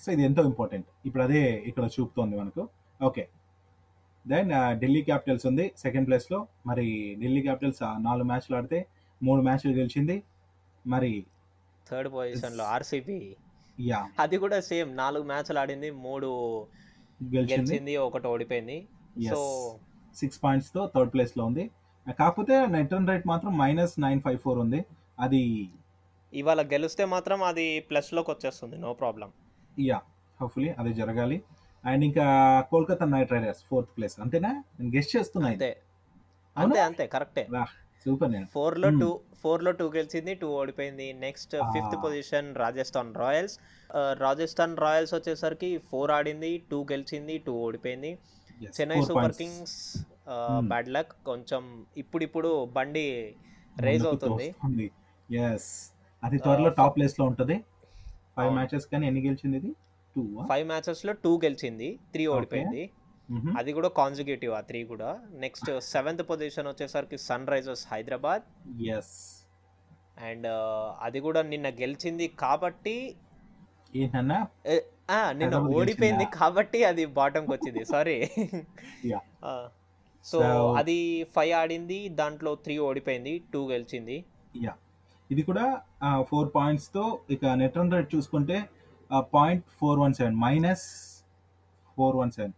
సో 0.00 0.12
ఇది 0.12 0.22
ఎంతో 0.28 0.42
ఇంపార్టెంట్ 0.50 0.88
ఇప్పుడు 1.06 1.22
అదే 1.26 1.40
ఇక్కడ 1.70 1.84
చూపుతోంది 1.96 2.36
మనకు. 2.40 2.62
ఓకే. 3.02 3.24
దెన్ 4.24 4.50
ఢిల్లీ 4.80 5.02
క్యాపిటల్స్ 5.02 5.46
ఉంది 5.46 5.64
సెకండ్ 5.78 6.06
ప్లేస్లో. 6.08 6.38
మరి 6.66 6.86
ఢిల్లీ 7.20 7.42
క్యాపిటల్స్ 7.42 7.82
నాలుగు 8.06 8.26
మ్యాచ్లు 8.30 8.56
ఆడితే 8.56 8.78
మూడు 9.22 9.40
మ్యాచ్లు 9.42 9.72
గెలిచింది. 9.72 10.16
మరి 10.86 11.12
థర్డ్ 11.90 12.08
పొజిషన్లో 12.14 12.64
ఆర్సీబీ 12.64 13.18
యా 13.80 14.00
అది 14.20 14.36
కూడా 14.38 14.60
సేమ్ 14.60 14.96
నాలుగు 14.96 15.24
మ్యాచ్లు 15.24 15.58
ఆడింది 15.58 15.90
మూడు 15.90 16.28
గెలిచింది. 17.34 17.96
ఒకటి 17.96 18.26
ఓడిపోయింది. 18.26 18.78
సో 19.30 19.38
సిక్స్ 20.16 20.40
పాయింట్స్తో 20.44 20.90
థర్డ్ 20.94 21.12
ప్లేస్లో 21.12 21.44
ఉంది. 21.44 21.70
కాకపోతే 22.18 22.54
నెట్ 22.66 22.92
రన్ 22.94 23.08
రేట్ 23.08 23.26
మాత్రం 23.26 23.52
మైనస్ 23.58 23.94
నైన్ 24.00 24.20
ఫైవ్ 24.20 24.38
ఫోర్ 24.38 24.58
ఉంది. 24.58 24.80
అది 25.20 25.42
ఇవాళ 26.32 26.62
గెలిస్తే 26.72 27.04
మాత్రం 27.04 27.38
అది 27.42 27.66
ప్లస్లోకి 27.90 28.30
వచ్చేస్తుంది 28.30 28.76
నో 28.78 28.90
ప్రాబ్లం 28.92 29.30
యా 29.80 29.98
హోప్ఫుల్లీ 30.40 30.70
అది 30.80 30.92
జరగాలి. 30.94 31.36
అండ్ 31.84 32.04
ఇంకా 32.04 32.60
Kolkata 32.70 33.06
Knight 33.06 33.32
Riders 33.32 33.62
fourth 33.64 33.90
place. 33.96 34.20
అంతేనా? 34.20 34.64
నేను 34.80 34.96
గెస్ట్ 34.96 35.16
చేస్తున్నా 35.16 35.48
అంతే? 35.48 35.80
అంతే 36.58 36.80
అంతే 36.80 37.06
కరెక్టే. 37.06 37.48
సూపర్ 38.04 38.32
నేను. 38.32 38.46
ఫోర్లో 38.46 38.88
Hmm. 38.88 39.00
టూ 39.00 39.20
ఫోర్లో 39.42 39.70
టూ 39.70 39.90
గెలిచింది 39.94 40.34
టూ 40.34 40.48
ఓడిపోయింది. 40.48 41.12
Next 41.12 41.56
fifth. 41.56 42.04
Position 42.04 42.56
Rajasthan 42.56 43.14
Royals. 43.14 43.58
Rajasthan 44.14 44.76
Royals 44.76 45.14
వచ్చేసరికి 45.14 45.78
ఫోర్ 45.78 46.10
ఆడింది 46.10 46.62
టూ 46.70 46.86
గెలిచింది 46.92 47.38
టూ 47.38 47.52
ఓడిపోయింది. 47.52 48.18
Chennai 48.80 49.02
Super. 49.02 49.32
Kings 49.32 49.98
Hmm. 49.98 50.68
Bad 50.68 50.88
luck. 50.88 51.12
కొంచెం 51.26 51.86
ఇప్పుడిప్పుడు 51.96 52.64
బండి 52.64 53.34
రైజ్ 53.80 54.06
అవుతుంది. 54.06 54.54
ఎస్ 55.36 55.92
అది 56.24 56.38
త్వరలో 56.38 56.68
టాప్ 56.68 56.96
ప్లేస్లో 56.96 57.26
ఉంటది. 57.26 57.64
ఫైవ్. 58.36 58.54
మ్యాచెస్ 58.54 58.86
కానీ 58.86 59.06
ఎన్ని 59.06 59.20
గెలిచింది 59.20 59.56
ఇది? 59.56 59.74
ఫైవ్ 60.50 60.64
మ్యాచెస్లో 60.70 61.12
టూ 61.24 61.32
గెలిచింది 61.44 61.88
త్రీ 62.14 62.24
ఓడిపోయింది. 62.34 62.84
అది 63.60 63.70
కూడా 63.76 63.88
కాన్సిక్యూటివ్ 64.00 64.52
ఆ 64.58 64.60
త్రీ 64.68 64.80
కూడా. 64.92 65.08
నెక్స్ట్ 65.44 65.70
సెవెంత్ 65.94 66.22
పొజిషన్ 66.30 66.68
వచ్చేసరికి 66.72 67.18
sun 67.28 67.48
Risers 67.52 67.84
Hyderabad. 67.92 68.44
Yes 68.96 69.16
and 70.28 70.46
అది 71.06 71.18
కూడా 71.26 71.40
నిన్న 71.52 71.68
గెలిచింది 71.82 72.28
కాబట్టి 72.44 72.96
నిన్న 75.40 75.58
ఓడిపోయింది? 75.76 76.24
కాబట్టి 76.38 76.78
అది 76.90 77.04
బాటంకి 77.18 77.52
వచ్చింది. 77.56 77.82
సారీ. 77.92 78.16
సో 80.30 80.38
అది 80.80 80.96
ఫైవ్ 81.34 81.52
ఆడింది 81.60 81.98
దాంట్లో 82.20 82.50
త్రీ 82.64 82.74
ఓడిపోయింది 82.88 83.32
టూ 83.52 83.60
గెలిచింది. 83.72 84.16
యా 84.64 84.72
ఇది 85.30 85.42
కూడా 85.48 85.64
ఫోర్ 86.28 86.48
పాయింట్స్తో 86.56 87.04
ఇక 87.34 87.44
నెట్ 87.60 87.76
రన్ 87.78 87.92
రేట్ 87.94 88.08
చూసుకుంటే 88.14 88.56
point 89.34 89.64
four 89.80 89.98
one 90.04 90.14
seven 90.18 90.36
minus 90.44 90.86
four 91.96 92.16
one 92.22 92.32
seven 92.36 92.54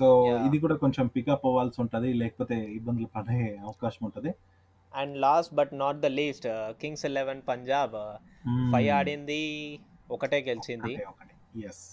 so. 0.00 0.06
ఇది 0.46 0.56
కూడా 0.64 0.76
కొంచెం 0.82 1.04
పికప్ 1.14 1.44
అవ్వాల్సి 1.50 1.78
ఉంటది 1.82 2.08
లేకపోతే 2.22 2.56
ఇబ్బందులు 2.78 3.08
పడే 3.16 3.36
అవకాశం 3.68 4.02
ఉంటది. 4.08 4.30
And 4.92 5.14
last 5.26 5.52
but 5.60 5.72
not 5.84 5.98
the 6.04 6.08
least 6.20 6.46
Kings 6.82 7.06
eleven 7.10 7.42
Punjab 7.52 7.96
Hmm. 8.48 8.66
Five 8.72 8.88
ఆడింది 8.96 9.42
ఒకటే 10.14 10.38
గెలిచింది. 10.48 10.92
ఎస్ 11.68 11.84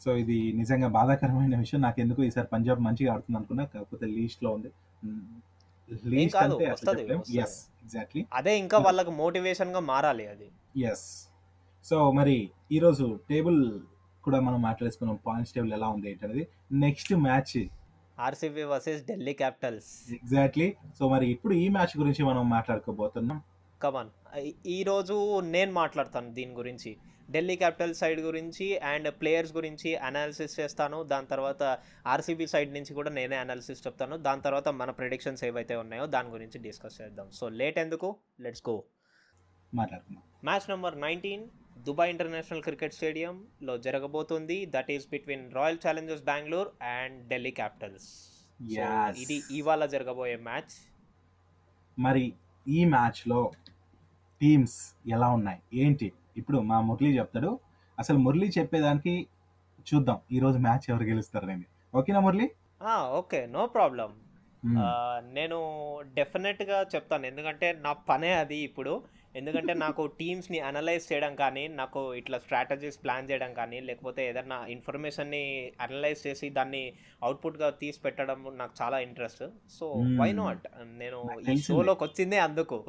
సో 0.00 0.10
ఇది 0.22 0.36
నిజంగా 0.60 0.88
బాధాకరమైన 0.96 1.56
విషయం. 1.62 1.80
నాకు 1.86 1.98
ఎందుకు 2.04 2.20
ఈసారి 2.26 2.48
పంజాబ్ 2.52 2.80
మంచిగా 2.86 3.10
ఆడుతుంది 3.14 3.38
అనుకున్నా 3.38 3.64
కాకపోతే 3.72 4.06
లీస్ట్లో 4.16 4.50
ఉంది. 4.56 4.70
లీస్ట్ 6.12 6.36
కాదు, 6.38 6.56
అంటే. 6.82 7.16
ఎస్ 7.42 7.56
ఎగ్జాక్ట్లీ 7.82 8.22
అదే 8.38 8.52
ఇంకా 8.62 8.78
వాళ్ళకి 8.86 9.12
మోటివేషన్గా 9.22 9.80
మారాలి 9.90 10.26
అది. 10.34 10.48
ఎస్ 10.90 11.06
సో 11.84 12.12
మరి 12.12 12.50
ఈరోజు 12.72 13.20
టేబుల్ 13.30 13.80
కూడా 14.24 14.40
మనం 14.40 14.62
మాట్లాడేసుకున్నాం. 14.62 15.18
పాయింట్స్ 15.26 15.54
టేబుల్ 15.54 15.72
ఎలా 15.72 15.88
ఉంది 15.88 16.10
ఏంటనేది. 16.10 16.48
Next 16.72 17.14
match. 17.14 17.66
RCB 18.20 18.62
versus 18.62 19.06
Delhi 19.06 19.32
Capitals. 19.32 20.12
Exactly. 20.12 20.76
So 20.98 21.08
మరి 21.08 21.30
ఇప్పుడు 21.30 21.54
ఈ 21.54 21.68
మ్యాచ్ 21.68 21.98
గురించి 21.98 22.24
మనం 22.24 22.50
మాట్లాడుకోబోతున్నాం. 22.50 23.42
కమాన్ 23.82 24.08
ఈ 24.66 24.82
రోజు 24.82 25.40
నేను 25.40 25.72
మాట్లాడతాను 25.72 26.34
దీని 26.34 26.52
గురించి. 26.52 26.96
ఢిల్లీ 27.30 27.56
క్యాపిటల్ 27.56 27.94
సైడ్ 27.94 28.20
గురించి 28.20 28.78
అండ్ 28.78 29.10
ప్లేయర్స్ 29.10 29.56
గురించి 29.56 29.96
అనాలిసిస్ 29.96 30.60
చేస్తాను. 30.60 31.02
దాని 31.02 31.26
తర్వాత 31.26 31.78
ఆర్సీబీ 32.06 32.46
సైడ్ 32.46 32.72
నుంచి 32.72 32.94
కూడా 32.94 33.10
నేనే 33.10 33.36
అనాలిసిస్ 33.36 33.86
చెప్తాను. 33.86 34.16
దాని 34.16 34.40
తర్వాత 34.40 34.68
మన 34.68 34.90
ప్రిడిక్షన్స్ 34.90 35.44
ఏవైతే 35.44 35.76
ఉన్నాయో 35.76 36.06
దాని 36.06 36.28
గురించి 36.28 36.58
డిస్కస్ 36.58 37.00
చేద్దాం. 37.02 37.30
సో 37.32 37.48
లేట్ 37.48 37.78
ఎందుకు? 37.78 38.16
లెట్స్ 38.40 38.62
గో 38.68 38.84
మాట్లాడుకుందాం. 39.74 40.22
Match 40.44 40.70
number 40.70 41.00
nineteen 41.00 41.46
Dubai 41.82 42.10
International 42.10 42.62
Cricket 42.62 42.94
స్టేడియంలో 42.94 43.78
జరగబోతుంది. 43.78 44.66
That 44.66 44.90
is 44.90 45.10
between 45.10 45.54
Royal 45.54 45.78
Challengers 45.86 46.24
Bengaluru 46.24 46.72
and 46.82 47.28
Delhi 47.28 47.50
Capitals. 47.50 48.28
ఇది 49.18 49.42
ఇవాళ 49.50 49.86
జరగబోయే 49.86 50.36
మ్యాచ్. 50.36 50.92
మరి 51.98 52.32
ఈ 52.68 52.84
మ్యాచ్లో 52.84 53.52
టీమ్స్ 54.40 54.94
ఎలా 55.08 55.28
ఉన్నాయి? 55.28 55.60
ఏంటి? 55.74 56.12
ఇప్పుడు 56.36 56.58
మా 56.58 56.80
మురళి 56.80 57.18
చెప్తాడు. 57.18 57.60
అసలు 57.98 58.18
మురళి 58.18 58.52
చెప్పేదానికి 58.58 59.26
చూద్దాం. 59.94 60.20
ఈ 60.32 60.38
రోజు 60.38 60.58
మ్యాచ్ 60.58 60.90
ఎవరు 60.90 61.02
గెలుస్తారనేది. 61.02 61.66
ఓకేనా 61.94 62.20
Murali? 62.20 62.50
Okay. 63.10 63.46
No 63.46 63.66
problem 63.66 64.14
Hmm. 64.66 64.78
నేను 65.20 65.58
డెఫినెట్గా 66.14 66.82
చెప్తాను. 66.82 67.26
ఎందుకంటే 67.26 67.72
నా 67.72 67.92
పనే 67.92 68.32
అది 68.32 68.56
ఇప్పుడు. 68.56 69.02
ఎందుకంటే 69.36 69.74
నాకు 69.74 70.06
టీమ్స్ని 70.06 70.60
అనలైజ్ 70.60 71.12
చేయడం 71.12 71.36
కానీ 71.36 71.68
నాకు 71.68 72.14
ఇట్లా 72.14 72.38
స్ట్రాటజీస్ 72.38 73.02
ప్లాన్ 73.04 73.30
చేయడం 73.30 73.54
కానీ 73.54 73.80
లేకపోతే 73.80 74.28
ఏదైనా 74.28 74.66
ఇన్ఫర్మేషన్ని 74.66 75.72
అనలైజ్ 75.80 76.26
చేసి 76.26 76.50
దాన్ని 76.50 76.92
అవుట్పుట్గా 77.22 77.70
తీసి 77.70 78.00
పెట్టడం 78.00 78.52
నాకు 78.56 78.72
చాలా 78.82 78.98
interest. 78.98 79.44
So 79.78 79.88
why 79.90 80.28
Hmm. 80.28 80.36
Not 80.36 80.68
నేను 80.84 81.28
ఈ. 81.48 81.56
షోలోకి 81.56 82.04
వచ్చిందే 82.04 82.38
అందుకు. 82.38 82.84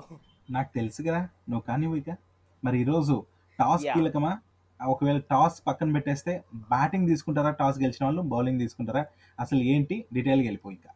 నాకు 0.49 0.73
తెలుసు 0.73 1.02
కదా 1.02 1.19
నువ్వు 1.19 1.60
కానీ 1.60 1.97
ఇక. 1.97 2.17
మరి 2.65 2.80
ఈరోజు 2.80 3.25
టాస్. 3.60 3.84
కీలకమా? 3.84 4.39
ఒకవేళ 4.88 5.17
టాస్ 5.17 5.62
పక్కన 5.67 5.93
పెట్టేస్తే 5.93 6.43
బ్యాటింగ్ 6.56 7.08
తీసుకుంటారా? 7.08 7.49
టాస్ 7.49 7.80
గెలిచిన 7.80 8.06
వాళ్ళు 8.06 8.21
బౌలింగ్ 8.21 8.60
తీసుకుంటారా? 8.60 9.06
అసలు 9.39 9.60
ఏంటి? 9.60 10.06
డీటెయిల్గా 10.13 10.45
వెళ్ళిపోయి 10.45 10.75
ఇంకా. 10.75 10.93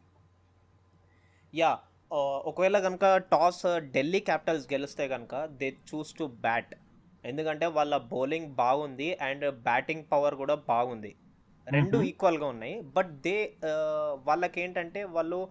యా 1.54 1.78
ఒకవేళ 2.16 2.78
కనుక 2.78 3.16
టాస్ 3.16 3.62
ఢిల్లీ 3.78 4.20
క్యాపిటల్స్ 4.20 4.72
గెలిస్తే 4.72 5.08
కనుక 5.08 5.44
దే 5.44 5.76
చూస్ 5.94 6.14
టు 6.18 6.24
బ్యాట్. 6.24 6.74
ఎందుకంటే 7.24 7.66
వాళ్ళ 7.66 7.96
బౌలింగ్ 7.96 8.46
బాగుంది 8.46 9.16
అండ్ 9.16 9.50
బ్యాటింగ్ 9.50 10.04
పవర్ 10.12 10.34
కూడా 10.34 10.54
బాగుంది. 10.54 11.16
రెండు. 11.70 12.02
ఈక్వల్గా 12.02 12.46
ఉన్నాయి. 12.46 12.80
బట్ 12.80 13.10
దే 13.20 13.54
వాళ్ళకి 14.24 14.60
ఏంటంటే 14.60 15.04
వాళ్ళు 15.04 15.48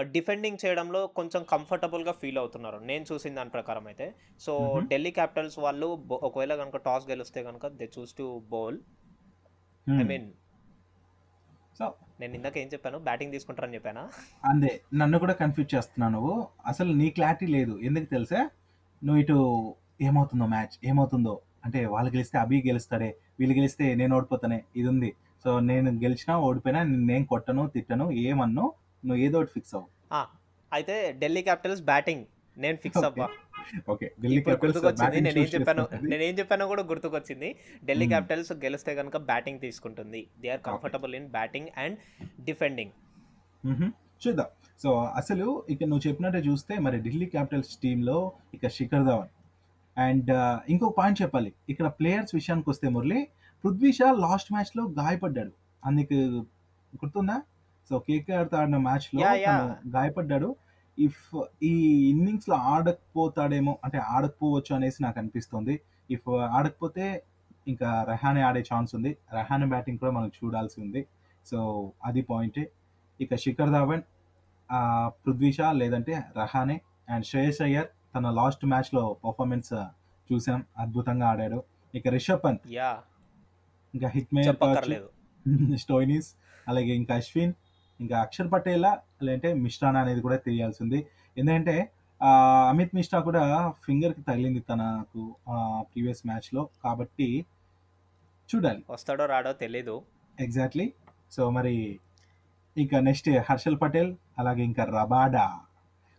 డిఫెండింగ్ 0.00 0.58
చేయడంలో 0.66 1.06
కొంచెం 1.06 1.42
కంఫర్టబుల్గా 1.42 2.12
ఫీల్ 2.12 2.38
అవుతున్నారు. 2.38 2.78
నేను 2.78 3.04
చూసిన 3.12 3.34
దాని 3.34 3.50
ప్రకారం 3.50 3.86
అయితే. 3.86 4.14
సో. 4.40 4.80
ఢిల్లీ 4.88 5.10
క్యాపిటల్స్ 5.10 5.58
వాళ్ళు 5.58 6.04
ఒకవేళ 6.12 6.54
కనుక 6.54 6.76
టాస్ 6.76 7.08
గెలిస్తే 7.08 7.42
కనుక 7.42 7.66
they 7.66 7.90
choose 7.98 8.14
to 8.14 8.42
bowl. 8.50 8.78
I 10.00 10.02
mean 10.02 10.32
so 11.78 11.94
నేను 12.20 12.34
ఇందాక 12.34 12.56
ఏం 12.58 12.68
చెప్పాను? 12.72 12.98
బ్యాటింగ్ 12.98 13.32
తీసుకుంటారని 13.32 13.74
చెప్పానా? 13.74 14.04
అందే. 14.44 14.80
నన్ను 14.94 15.18
కూడా 15.18 15.32
కన్ఫ్యూజ్ 15.32 15.74
చేస్తున్నావు 15.74 16.12
నువ్వు. 16.12 16.34
అసలు 16.66 16.92
నీ 17.00 17.10
క్లారిటీ 17.10 17.46
లేదు. 17.46 17.74
ఎందుకు 17.88 18.04
తెలుసా? 18.04 18.40
నువ్వు 19.02 19.20
ఇటు 19.22 19.36
ఏమవుతుందో 20.00 20.46
మ్యాచ్? 20.46 20.74
ఏమవుతుందో? 20.84 21.34
అంటే 21.64 21.86
వాళ్ళు 21.86 22.10
గెలిస్తే 22.10 22.38
అభి 22.38 22.58
గెలుస్తాడే. 22.66 23.10
వీళ్ళు 23.40 23.54
గెలిస్తే 23.56 23.94
నేను 23.94 24.16
ఓడిపోతానే. 24.16 24.58
ఇది 24.76 24.88
ఉంది 24.88 25.10
సో 25.44 25.60
నేను 25.70 25.90
గెలిచినా 26.04 26.34
ఓడిపోయినా 26.48 26.82
నేను 26.82 27.24
కొట్టను 27.24 27.64
తిట్టను 27.74 28.06
ఏమన్ను 28.10 28.64
నువ్వు 29.06 29.20
ఏదో 29.26 29.38
ఒకటి 29.38 29.52
ఫిక్స్ 29.54 29.74
అవ్వు. 29.74 29.88
అయితే 30.72 31.16
ఢిల్లీ 31.18 31.42
క్యాపిటల్స్ 31.42 31.82
బ్యాటింగ్. 31.82 32.24
నేను 32.58 32.76
ఫిక్స్. 32.76 33.04
అవ్వా 33.04 33.26
ఓకే 33.88 34.12
ఢిల్లీ 34.20 34.44
గుర్తుకొచ్చింది 34.48 35.20
నేను 35.20 35.38
చెప్పాను. 35.38 35.88
నేను 36.02 36.22
ఏం 36.22 36.38
చెప్పానో 36.38 36.66
కూడా 36.66 36.82
గుర్తుకొచ్చింది. 36.82 37.56
ఢిల్లీ 37.84 38.06
Hmm. 38.06 38.14
క్యాపిటల్స్ 38.14 38.52
గెలిస్తే 38.52 38.94
కనుక 38.94 39.16
బ్యాటింగ్ 39.16 39.60
తీసుకుంటుంది. 39.60 40.26
They 40.40 40.48
are 40.48 40.60
comfortable 40.60 41.14
in 41.14 41.28
batting 41.28 41.66
and 41.76 41.98
defending. 42.44 42.90
చూద్దాం. 44.26 44.46
సో 44.82 45.04
అసలు 45.04 45.62
ఇక 45.70 45.82
నువ్వు 45.82 46.08
చెప్పినట్టే 46.08 46.38
చూస్తే 46.38 46.78
మరి 46.78 47.02
ఢిల్లీ 47.02 47.26
క్యాపిటల్స్ 47.26 47.76
టీంలో 47.76 48.32
ఇక 48.54 48.68
శిఖర్ 48.68 49.04
ధవన్. 49.04 49.28
అండ్ 49.98 50.30
ఇంకో 50.68 50.88
పాయింట్ 50.98 51.22
చెప్పాలి. 51.22 51.52
ఇక్కడ 51.68 51.86
ప్లేయర్స్ 51.86 52.34
విషయానికి 52.34 52.70
వస్తే 52.70 52.88
మురళి 52.88 53.28
పృథ్వీ 53.64 53.92
షా 53.92 54.12
లాస్ట్ 54.12 54.52
మ్యాచ్లో 54.52 54.84
గాయపడ్డాడు. 54.88 55.52
అందుకు 55.84 56.14
గుర్తుందా? 56.96 57.42
సో 57.88 57.98
కేకేఆర్తో 57.98 58.56
ఆడిన 58.56 58.76
మ్యాచ్లో 58.76 59.20
Yeah, 59.20 59.34
yeah. 59.34 59.50
తను 59.50 59.90
గాయపడ్డాడు. 59.96 60.56
ఇఫ్ 60.98 61.24
ఈ 61.62 61.74
ఇన్నింగ్స్లో 62.10 62.56
ఆడకపోతాడేమో 62.72 63.78
అంటే 63.84 63.98
ఆడకపోవచ్చు 64.08 64.72
అనేసి 64.74 65.02
నాకు 65.02 65.18
అనిపిస్తుంది. 65.18 65.74
ఇఫ్ 66.10 66.28
ఆడకపోతే 66.56 67.04
ఇంకా 67.66 67.88
రహానే 68.08 68.42
ఆడే 68.42 68.62
ఛాన్స్ 68.70 68.92
ఉంది. 68.94 69.10
రహానే 69.34 69.66
బ్యాటింగ్ 69.66 69.98
కూడా 69.98 70.12
మనం 70.12 70.30
చూడాల్సి 70.38 70.76
ఉంది. 70.80 71.02
సో 71.46 71.58
అది 72.04 72.22
పాయింటే 72.22 72.62
ఇక 73.20 73.34
శిఖర్ 73.36 73.70
ధావన్ 73.70 74.02
ఆ, 74.70 74.80
పృథ్వీ 75.22 75.50
షా 75.52 75.66
లేదంటే 75.72 76.12
రహానే 76.36 76.76
అండ్ 77.08 77.24
శ్రేయస్ 77.24 77.60
అయ్యర్ 77.62 77.86
తన 78.14 78.30
లాస్ట్ 78.30 78.64
మ్యాచ్లో 78.64 79.02
పర్ఫార్మెన్స్ 79.24 79.70
చూసాం. 80.30 80.60
అద్భుతంగా 80.78 81.26
ఆడాడు. 81.28 81.58
ఇక 81.94 82.08
రిషబ్ 82.08 82.42
పంత్. 82.44 82.64
ఇంకా 83.94 84.08
హిట్ 84.08 84.32
మేయర్ 84.34 84.56
స్టోయినిస్ 85.82 86.28
అలాగే 86.66 86.92
ఇంకా 86.94 87.14
అశ్విన్ 87.14 87.52
ఇంకా 88.00 88.16
అక్షర్ 88.20 88.50
పటేలా 88.52 88.90
లేదంటే 89.20 89.54
మిశ్రానా 89.54 90.00
అనేది 90.00 90.20
కూడా 90.20 90.36
తెలియాల్సింది. 90.38 90.98
ఎందుకంటే 91.36 91.76
ఆ, 92.20 92.30
అమిత్ 92.68 92.94
మిశ్రా 92.94 93.20
కూడా 93.20 93.42
ఫింగర్కి 93.84 94.22
తగిలింది 94.22 94.60
తనకు 94.60 95.20
ప్రీవియస్ 95.88 96.22
మ్యాచ్లో 96.26 96.68
కాబట్టి 96.84 97.28
చూడాలి. 98.48 98.82
వస్తాడో 98.90 99.24
రాడో 99.26 99.52
తెలీదు. 99.52 99.94
ఎగ్జాక్ట్లీ 100.38 100.86
సో 101.32 101.50
మరి 101.50 101.74
ఇంకా 102.76 103.00
నెక్స్ట్ 103.00 103.28
హర్షల్ 103.48 103.80
పటేల్ 103.82 104.10
అలాగే 104.38 104.62
ఇంకా 104.62 104.84
రబాడా. 104.92 105.46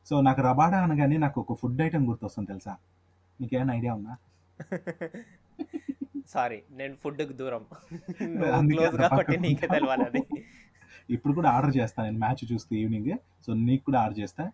సో 0.08 0.22
నాకు 0.22 0.42
రబాడా 0.42 0.78
అనగానే 0.80 1.18
నాకు 1.18 1.42
ఒక 1.42 1.54
ఫుడ్ 1.60 1.82
ఐటమ్ 1.82 2.08
గుర్తొస్తుంది 2.08 2.48
తెలుసా? 2.48 2.74
నీకేమైనా 3.40 3.74
ఐడియా 3.74 3.94
ఉందా? 3.94 4.16
సారీ 6.28 6.58
నేను 6.72 6.96
ఫుడ్కి 6.96 7.34
దూరం 7.34 7.64
క్లోజ్ 8.70 8.96
కాబట్టి 9.04 9.36
నీకే 9.38 9.68
ఇప్పుడు 11.10 11.34
కూడా 11.34 11.50
ఆర్డర్ 11.50 11.78
చేస్తాను 11.78 12.08
నేను 12.08 12.20
మ్యాచ్ 12.20 12.54
చూస్తే 12.54 12.76
ఈవినింగ్ 12.76 13.18
సో 13.46 13.54
నీకు 13.54 13.86
కూడా 13.86 14.02
ఆర్డర్ 14.02 14.20
చేస్తా. 14.20 14.52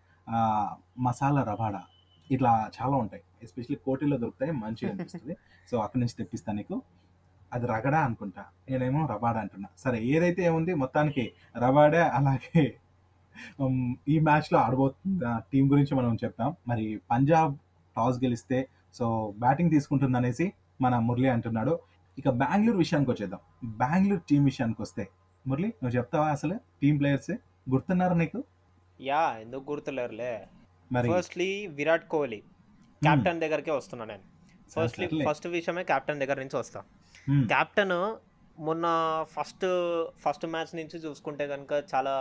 మసాలా 0.98 1.42
రబాడా 1.42 1.82
ఇట్లా 2.30 2.70
చాలా 2.82 2.96
ఉంటాయి. 2.96 3.22
ఎస్పెషల్లీ 3.42 3.76
కోటిలో 3.86 4.16
దొరుకుతాయి. 4.16 4.52
మంచిగా 4.52 4.90
అనిపిస్తుంది. 4.90 5.36
సో 5.70 5.78
అక్కడి 5.78 6.00
నుంచి 6.00 6.14
తెప్పిస్తాను 6.18 6.56
నీకు. 6.56 6.82
అది 7.52 7.66
రగడా 7.66 8.00
అనుకుంటా. 8.00 8.44
నేనేమో 8.70 9.06
రబాడా 9.06 9.40
అంటున్నా. 9.40 9.68
సరే 9.78 10.04
ఏదైతే 10.04 10.42
ఏముంది 10.42 10.74
మొత్తానికి 10.74 11.32
రబాడా 11.58 12.10
అలాగే 12.14 12.76
ఈ 14.08 14.20
మ్యాచ్లో 14.20 14.58
ఆడబోతున్న 14.58 15.40
టీం 15.52 15.70
గురించి 15.70 15.94
మనం 15.94 16.16
చెప్తాం. 16.24 16.54
మరి 16.68 17.00
పంజాబ్ 17.10 17.56
టాస్ 17.96 18.24
గెలిస్తే 18.24 18.68
సో 18.94 19.34
బ్యాటింగ్ 19.38 19.70
తీసుకుంటుంది 19.70 20.16
అనేసి 20.16 20.52
మన 20.80 20.98
మురళి 20.98 21.28
అంటున్నాడు. 21.28 21.78
ఇక 22.18 22.28
బెంగళూరు 22.28 22.78
విషయానికి 22.78 23.10
వచ్చేద్దాం. 23.10 23.40
బెంగళూరు 23.64 24.20
టీం 24.28 24.44
విషయానికి 24.44 24.82
వస్తే 24.82 25.08
మురళి 25.46 25.66
నువ్వు 25.66 25.96
చెప్తావా 25.96 26.28
అసలు? 26.28 26.54
టీం 26.82 26.98
ప్లేయర్స్ 26.98 27.30
గుర్తున్నారా 27.70 28.14
నీకు? 28.14 28.44
యా 29.00 29.36
ఎందుకు 29.40 29.70
గుర్తులేరులే. 29.70 30.46
ఫస్ట్లీ 31.12 31.66
విరాట్ 31.66 32.08
కోహ్లీ 32.08 32.42
కెప్టెన్ 33.02 33.40
దగ్గరకే 33.40 33.70
వస్తున్నా 33.70 34.04
నేను. 34.04 34.22
ఫస్ట్లీ. 34.70 35.08
ఫస్ట్ 35.30 35.46
విషయమే 35.46 35.84
కెప్టెన్ 35.84 36.20
దగ్గర 36.20 36.38
నుంచి 36.38 36.56
వస్తా. 36.58 36.84
కెప్టెన్ 37.30 38.16
మొన్న 38.60 38.86
ఫస్ట్ 39.28 39.66
ఫస్ట్ 40.18 40.46
మ్యాచ్ 40.46 40.76
నుంచి 40.76 40.98
చూసుకుంటే 40.98 41.48
కనుక 41.48 41.84
చాలా 41.94 42.14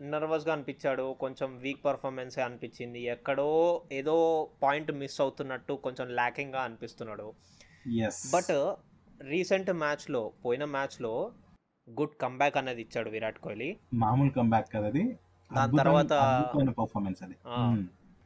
నర్వస్గా 0.00 0.52
అనిపించాడు. 0.52 1.16
కొంచెం 1.20 1.58
వీక్ 1.58 1.84
పర్ఫార్మెన్స్ 1.84 2.38
అనిపించింది. 2.38 3.00
ఎక్కడో 3.00 3.82
ఏదో 3.92 4.48
పాయింట్ 4.62 4.92
మిస్ 4.92 5.20
అవుతున్నట్టు 5.20 5.72
కొంచెం 5.72 6.08
ల్యాకింగ్గా 6.08 6.60
అనిపిస్తున్నాడు. 6.60 7.32
బట్ 8.34 8.74
రీసెంట్ 9.22 9.70
మ్యాచ్లో 9.72 10.32
పోయిన 10.44 10.64
మ్యాచ్లో 10.64 11.32
గుడ్ 11.90 12.22
కంబ్యాక్ 12.22 12.56
అనేది 12.56 12.80
ఇచ్చాడు 12.80 13.10
విరాట్ 13.10 13.38
కోహ్లీ. 13.38 13.76
మామూలు 13.94 14.30
కంబ్యాక్ 14.30 14.72
కదా 14.72 14.86
అది. 14.86 15.18
దాని 15.56 15.76
తర్వాత- 15.76 16.70
పర్ఫార్మెన్స్ 16.70 17.22
అది. 17.22 17.34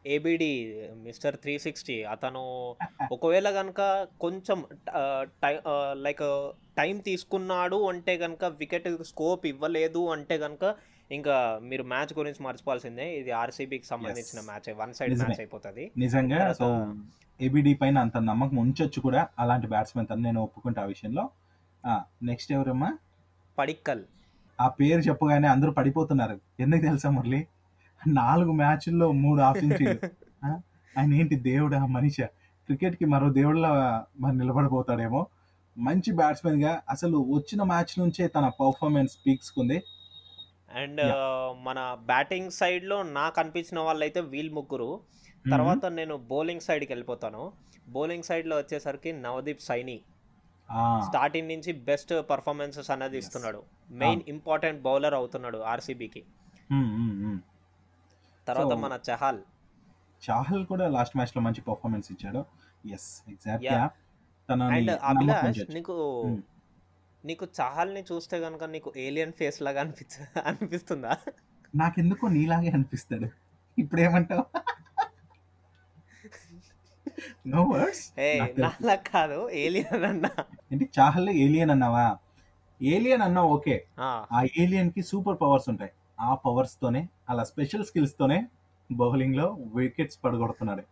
ఏబిడి 0.06 0.82
మిస్టర్ 0.94 1.36
త్రీ 1.36 1.58
సిక్స్టీ 1.58 2.02
అతను 2.02 2.74
ఒకవేళ 3.12 3.50
కనుక 3.50 4.08
కొంచెం 4.20 4.64
లైక్ 5.92 6.52
టైం 6.76 6.98
తీసుకున్నాడు 6.98 7.88
అంటే 7.88 8.16
కనుక 8.18 8.44
వికెట్ 8.44 8.88
స్కోప్ 9.02 9.46
ఇవ్వలేదు 9.46 10.08
అంటే 10.08 10.38
కనుక 10.38 10.76
ఇంకా 11.12 11.60
మీరు 11.62 11.82
మ్యాచ్ 11.82 12.18
గురించి 12.18 12.42
మర్చిపోవాల్సిందే. 12.42 13.16
ఇది 13.16 13.30
ఆర్సీబీకి 13.30 13.86
సంబంధించిన. 13.86 14.40
Match 14.40 14.74
one 14.76 14.94
side. 14.94 15.18
మ్యాచ్ 15.18 15.40
అయిపోతుంది. 15.40 15.90
నిజంగా 15.96 16.52
సో 16.52 16.94
ఏబిడి 17.40 17.74
పైన 17.74 17.98
అంత 17.98 18.16
నమ్మకం 18.16 18.56
ఉంచొచ్చు 18.56 19.02
కూడా 19.02 19.28
అలాంటి 19.38 19.66
బ్యాట్స్మెన్ 19.66 20.06
తను. 20.10 20.20
నేను 20.20 20.42
ఒప్పుకుంటా 20.42 20.82
ఆ 20.82 20.84
విషయంలో. 20.84 21.30
నెక్స్ట్ 22.22 22.52
ఎవరమ్మా? 22.52 22.98
పడిక్కల్. 23.58 24.04
ఆ 24.60 24.68
పేరు 24.68 25.00
చెప్పగానే 25.00 25.48
అందరూ 25.48 25.72
పడిపోతున్నారు. 25.72 26.40
ఎందుకు 26.60 26.80
తెలుసా 26.80 27.10
మురళి? 27.10 27.46
నాలుగు 28.06 28.52
మ్యాచ్ల్లో 28.52 29.12
మూడు 29.12 29.42
హాఫ్ 29.42 29.60
సెంచరీలు 29.60 30.08
ఆ? 30.46 30.60
ఆయన 30.98 31.14
ఏంటి 31.14 31.34
దేవుడా 31.34 31.86
మనిషి? 31.86 32.22
క్రికెట్కి 32.22 33.04
మరో 33.04 33.32
దేవుడిలా 33.32 34.04
మరి 34.20 34.36
నిలబడిపోతాడేమో 34.36 35.26
మంచి 35.78 36.12
బ్యాట్స్మెన్గా 36.12 36.82
అసలు 36.90 37.18
వచ్చిన 37.18 37.62
మ్యాచ్ 37.62 37.98
నుంచే 37.98 38.26
తన 38.28 38.48
పర్ఫార్మెన్స్ 38.48 39.18
పీక్స్కుంది. 39.26 39.82
అండ్ 40.74 41.00
మన 41.64 41.96
బ్యాటింగ్ 42.04 42.50
సైడ్లో 42.50 43.02
నాకు 43.02 43.40
అనిపించిన 43.40 43.80
వాళ్ళైతే 43.80 44.20
వీల్ 44.20 44.50
ముగ్గురు. 44.50 45.00
తర్వాత 45.50 45.86
నేను 45.86 46.16
బౌలింగ్ 46.16 46.60
సైడ్కి 46.60 46.92
వెళ్ళిపోతాను. 46.92 47.52
బౌలింగ్ 47.88 48.22
సైడ్లో 48.22 48.56
వచ్చేసరికి 48.56 49.12
నవదీప్ 49.12 49.62
సైని. 49.62 50.00
స్టార్టింగ్ 51.06 51.48
నుంచి 51.48 51.72
బెస్ట్ 51.72 52.12
పర్ఫార్మెన్సెస్ 52.30 52.90
అనేది. 52.90 53.18
ఇస్తున్నాడు. 53.18 53.62
మెయిన్ 53.90 54.22
ఇంపార్టెంట్ 54.28 54.82
బౌలర్ 54.82 55.14
అవుతున్నాడు 55.14 55.58
ఆర్సీబీకి. 55.58 56.22
తర్వాత 58.48 58.74
మన 58.84 58.98
చహాల్. 59.10 59.40
చాహల్ 60.30 60.66
కూడా 60.66 60.88
లాస్ట్ 60.88 61.16
మ్యాచ్లో 61.16 61.42
మంచి 61.42 61.60
పర్ఫార్మెన్స్ 61.60 62.08
ఇచ్చాడు. 62.12 62.44
Yes 62.94 63.08
exact 63.28 63.66
and 64.52 64.90
Abhilash. 65.10 65.60
నీకు 65.70 65.96
నీకు 67.24 67.44
చహాల్ని 67.60 68.04
చూస్తే 68.12 68.36
కనుక 68.40 68.64
నీకు 68.64 68.92
ఏలియన్ 68.96 69.32
ఫేస్ 69.32 69.62
లాగా 69.62 69.80
అనిపించ 69.80 70.14
అనిపిస్తుందా? 70.46 71.16
నాకెందుకో 71.74 72.28
నీలాగే 72.28 72.70
అనిపిస్తాడు. 72.70 73.28
ఇప్పుడు 73.78 74.00
ఏమంటావు 74.00 74.44
నో 77.46 77.62
వర్డ్స్ 77.62 78.04
ఏ. 78.20 78.30
నాలా 78.58 78.94
కాదు. 79.10 79.38
ఏలియన్ 79.56 80.04
అన్న. 80.04 80.26
ఏంటి? 80.72 80.90
చాహల్లే 80.98 81.32
ఏలియన్ 81.36 81.70
అన్నావా? 81.70 82.06
ఏలియన్ 82.80 83.22
అన్నా 83.22 83.42
ఓకే. 83.46 83.76
ఆ, 83.98 84.40
ఏలియన్కి 84.58 85.02
సూపర్ 85.02 85.40
పవర్స్ 85.40 85.68
ఉంటాయి. 85.68 85.92
ఆ 86.20 86.34
పవర్స్ 86.34 86.76
తోనే 86.82 87.02
అలా 87.28 87.44
స్పెషల్ 87.44 87.84
స్కిల్స్ 87.84 88.18
తోనే 88.18 88.38
బౌలింగ్లో 88.90 89.46
వికెట్స్ 89.74 90.18
పడగొడుతున్నాడు. 90.24 90.84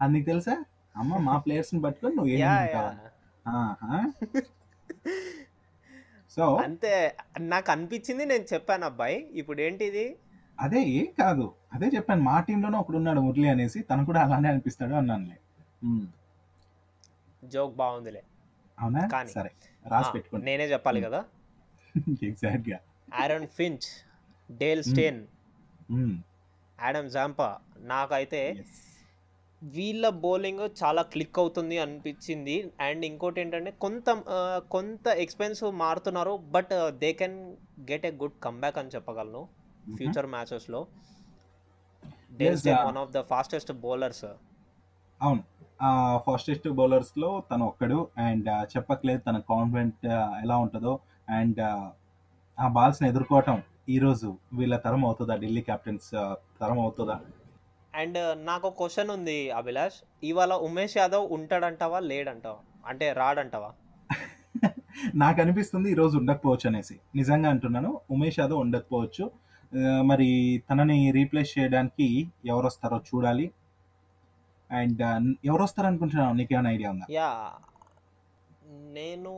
అది 0.00 0.12
నీకు 0.12 0.26
తెలుసా? 0.26 0.54
అమ్మ 0.96 1.16
మా 1.18 1.38
ప్లేయర్స్ని 1.38 1.82
పట్టుకొని 1.82 2.16
నువ్వు 2.16 2.30
ఏలియన్ 2.30 2.98
సో 6.36 6.44
అంతే. 6.64 6.92
నాకు 7.44 7.70
అనిపించింది 7.70 8.24
నేను 8.24 8.44
చెప్పాను 8.54 8.84
అబ్బాయి. 8.84 9.16
ఇప్పుడు 9.32 9.60
ఏంటిది? 9.60 10.04
అదే 10.58 10.80
ఏం 10.90 11.06
కాదు. 11.20 11.44
అదే 11.72 11.86
చెప్పాను. 11.86 12.22
మా 12.22 12.40
టీంలోనే 12.40 12.76
ఒకడు 12.76 12.96
ఉన్నాడు 12.96 13.20
మురళి 13.20 13.48
అనేసి 13.48 13.80
తను 13.80 14.04
కూడా 14.04 14.20
అలానే 14.20 14.48
అనిపిస్తాడు 14.48 14.94
అన్నానులే. 14.94 15.36
జోక్ 17.44 17.76
బాగుందిలే. 17.76 18.22
అవునా? 18.80 19.06
కానీ. 19.06 19.28
సరే 19.28 19.50
ఆ, 19.86 19.88
రాసి 19.88 20.12
పెట్టుకోండి. 20.14 20.46
నేనే 20.46 20.64
చెప్పాలి 20.64 21.00
కదా? 21.00 21.24
ఎగ్జాక్ట్గా 22.22 22.78
Aaron 23.14 23.46
Finch 23.46 23.88
Dale 24.52 24.84
Steyn 24.84 25.26
Adam 26.80 27.10
Zampa 27.10 27.58
నాకైతే. 27.78 28.64
వీళ్ళ 29.62 30.08
బౌలింగ్ 30.08 30.68
చాలా 30.84 31.02
క్లిక్ 31.02 31.38
అవుతుంది 31.38 31.78
అనిపించింది. 31.78 32.72
అండ్ 32.80 33.06
ఇంకోటి 33.06 33.40
ఏంటంటే 33.40 33.70
కొంత 33.70 34.10
కొంత 34.70 35.08
ఎక్స్పెన్సివ్ 35.08 35.72
మారుతున్నారు 35.72 36.36
but 36.36 36.70
they 36.88 37.12
can 37.12 37.56
get 37.80 38.06
a 38.06 38.10
good 38.10 38.32
comeback 38.42 38.78
అని 38.78 38.88
చెప్పగలను. 38.88 39.48
ఫ్యూచర్ 39.96 40.26
మ్యాచెస్లో. 40.26 40.86
Uh, 42.40 42.68
one 42.68 42.96
of 42.96 43.10
the 43.10 43.20
fastest 43.20 43.72
bowlers 43.72 44.24
అవును. 45.22 45.59
ఫాస్టెస్ట్ 46.16 46.68
బౌలర్స్లో 46.68 47.42
తను 47.50 47.64
ఒక్కడు 47.66 48.08
అండ్ 48.18 48.48
చెప్పట్లేదు 48.76 49.20
తన 49.20 49.38
కాన్ఫిడెంట్ 49.50 50.06
ఎలా 50.42 50.56
ఉంటుందో 50.56 50.98
అండ్ 51.28 51.60
ఆ 52.60 52.68
బాల్స్ని 52.68 53.08
ఎదుర్కోవటం 53.08 53.62
ఈ 53.88 53.98
రోజు 53.98 54.36
వీళ్ళ 54.52 54.76
తరం 54.76 55.04
అవుతుందా? 55.04 55.36
ఢిల్లీ 55.36 55.60
క్యాప్టెన్స్ 55.60 56.10
తరం 56.60 56.80
అవుతుందా? 56.80 57.20
అండ్ 57.94 58.46
నాకు 58.46 58.68
ఒక 58.68 58.76
క్వశ్చన్ 58.76 59.10
ఉంది 59.10 59.50
అభిలాష్. 59.50 59.94
ఇవాళ 60.24 60.54
ఉమేష్ 60.54 60.96
యాదవ్ 60.98 61.32
ఉంటాడంటావా? 61.32 62.00
లేడంటావా? 62.00 62.58
అంటే 62.86 63.12
రాడంటావా? 63.12 63.70
నాకు 65.14 65.40
అనిపిస్తుంది 65.40 65.90
ఈ 65.90 65.94
రోజు 65.94 66.18
ఉండకపోవచ్చు 66.18 66.66
అనేసి. 66.66 67.00
నిజంగా 67.14 67.50
అంటున్నాను 67.50 68.00
ఉమేష్ 68.10 68.40
యాదవ్ 68.40 68.58
ఉండకపోవచ్చు. 68.58 69.30
మరి 70.02 70.28
తనని 70.70 71.10
రీప్లేస్ 71.10 71.58
చేయడానికి 71.58 72.30
ఎవరు 72.46 72.66
వస్తారో 72.66 72.98
చూడాలి. 72.98 73.50
అండ్ 74.72 75.02
ఎవరు 75.44 75.62
వస్తారు 75.62 75.86
అనుకుంటున్నావు 75.86 76.34
నీకేమైనా 76.34 76.70
ఐడియా 76.70 76.90
ఉందా? 76.90 77.06
యా. 77.10 77.52
నేను 78.92 79.32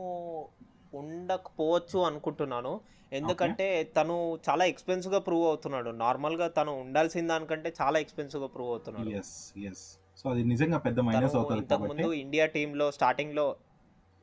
ఉండకపోవచ్చు 0.93 1.99
అనుకుంటున్నాను. 1.99 2.81
ఎందుకంటే 3.11 3.83
తను 3.83 4.39
చాలా 4.49 4.65
ఎక్స్పెన్సివ్గా 4.65 5.19
ప్రూవ్ 5.19 5.45
అవుతున్నాడు. 5.45 5.89
నార్మల్గా 5.89 6.47
తను 6.47 6.79
ఉండాల్సిన 6.79 7.27
దానికంటే 7.27 7.73
చాలా 7.81 7.99
ఎక్స్పెన్సివ్గా 7.99 8.47
ప్రూవ్ 8.47 8.69
అవుతున్నాడు. 8.69 9.09
ఎస్ 9.09 9.53
ఎస్ 9.65 9.99
సో 10.17 10.29
అది 10.29 10.43
నిజంగా 10.43 10.77
పెద్ద 10.77 10.99
మైనస్ 10.99 11.35
అవుతుంది 11.35 11.61
ఇంతకు 11.61 11.81
కాబట్టి. 11.81 12.03
ముందు 12.03 12.13
ఇండియా 12.13 12.45
టీంలో 12.45 12.91
స్టార్టింగ్లో 12.91 13.55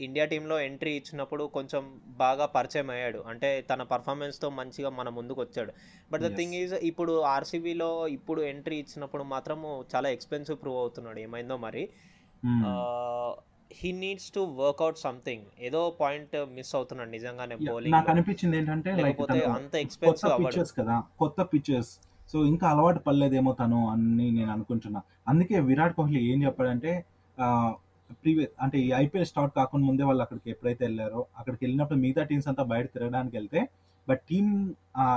ఇండియా 0.00 0.24
టీంలో 0.24 0.56
ఎంట్రీ 0.60 0.92
ఇచ్చినప్పుడు 0.92 1.44
కొంచెం 1.56 1.82
బాగా 2.18 2.46
పరిచయం 2.46 2.90
అయ్యాడు. 2.90 3.20
అంటే 3.30 3.48
తన 3.70 3.82
పర్ఫార్మెన్స్తో 3.92 4.48
మంచిగా 4.50 4.90
మన 4.90 5.08
ముందుకు 5.18 5.40
వచ్చాడు 5.40 5.72
బట్ 6.12 6.22
ద. 6.22 6.30
థింగ్ 6.36 6.54
ఈజ్ 6.54 6.74
ఇప్పుడు 6.90 7.14
ఆర్సీబీలో 7.34 7.90
ఇప్పుడు 8.08 8.42
ఎంట్రీ 8.42 8.78
ఇచ్చినప్పుడు 8.78 9.26
మాత్రము 9.34 9.84
చాలా 9.94 10.08
ఎక్స్పెన్సివ్ 10.08 10.58
ప్రూవ్ 10.62 10.78
అవుతున్నాడు. 10.78 11.18
ఏమైందో 11.18 11.56
మరి. 11.66 11.84
He 13.72 13.92
needs 13.92 14.30
to 14.32 14.40
work out 14.60 14.98
something 14.98 15.44
ఏదో 15.60 15.80
పాయింట్ 16.00 16.36
మిస్ 16.54 16.72
అవుతున్నాడు 16.74 17.10
నిజంగానే 17.10 17.56
బౌలింగ్ 17.66 17.94
నాకు 17.94 18.10
అనిపించింది 18.10 18.56
ఏంటంటే 18.56 18.90
లైక్ 18.90 19.20
లేకపోతే 19.20 19.40
అంత 19.58 19.74
ఎక్స్పెన్సివ్ 19.76 20.32
పిక్చర్స్ 20.40 20.72
కదా 20.78 20.96
కొత్త 21.18 21.42
పిక్చర్స్ 21.52 21.92
సో 22.32 22.38
ఇంకా 22.44 22.64
అలవాటు 22.68 22.98
పడలేదేమో 22.98 23.52
తను 23.60 23.78
అని 23.92 24.26
నేను 24.30 24.50
అనుకుంటున్నా. 24.52 25.00
అందుకే 25.28 25.56
విరాట్ 25.60 25.94
కోహ్లీ 25.94 26.20
ఏం 26.32 26.38
చెప్పాడంటే 26.44 26.92
ప్రీవియస్ 28.14 28.54
అంటే 28.62 28.78
ఈ 28.78 28.90
ఐపీఎల్ 28.92 29.26
స్టార్ట్ 29.26 29.54
కాకుండా 29.54 29.86
ముందే 29.86 30.04
వాళ్ళు 30.04 30.22
అక్కడికి 30.22 30.50
ఎప్పుడైతే 30.50 30.84
వెళ్ళారో 30.84 31.26
అక్కడికి 31.38 31.64
వెళ్ళినప్పుడు 31.64 31.98
మిగతా 31.98 32.22
టీమ్స్ 32.22 32.48
అంతా 32.48 32.62
బయట 32.62 32.86
తిరగడానికి 32.94 33.36
వెళ్తే 33.36 33.68
బట్ 34.08 34.20
టీమ్ 34.30 34.52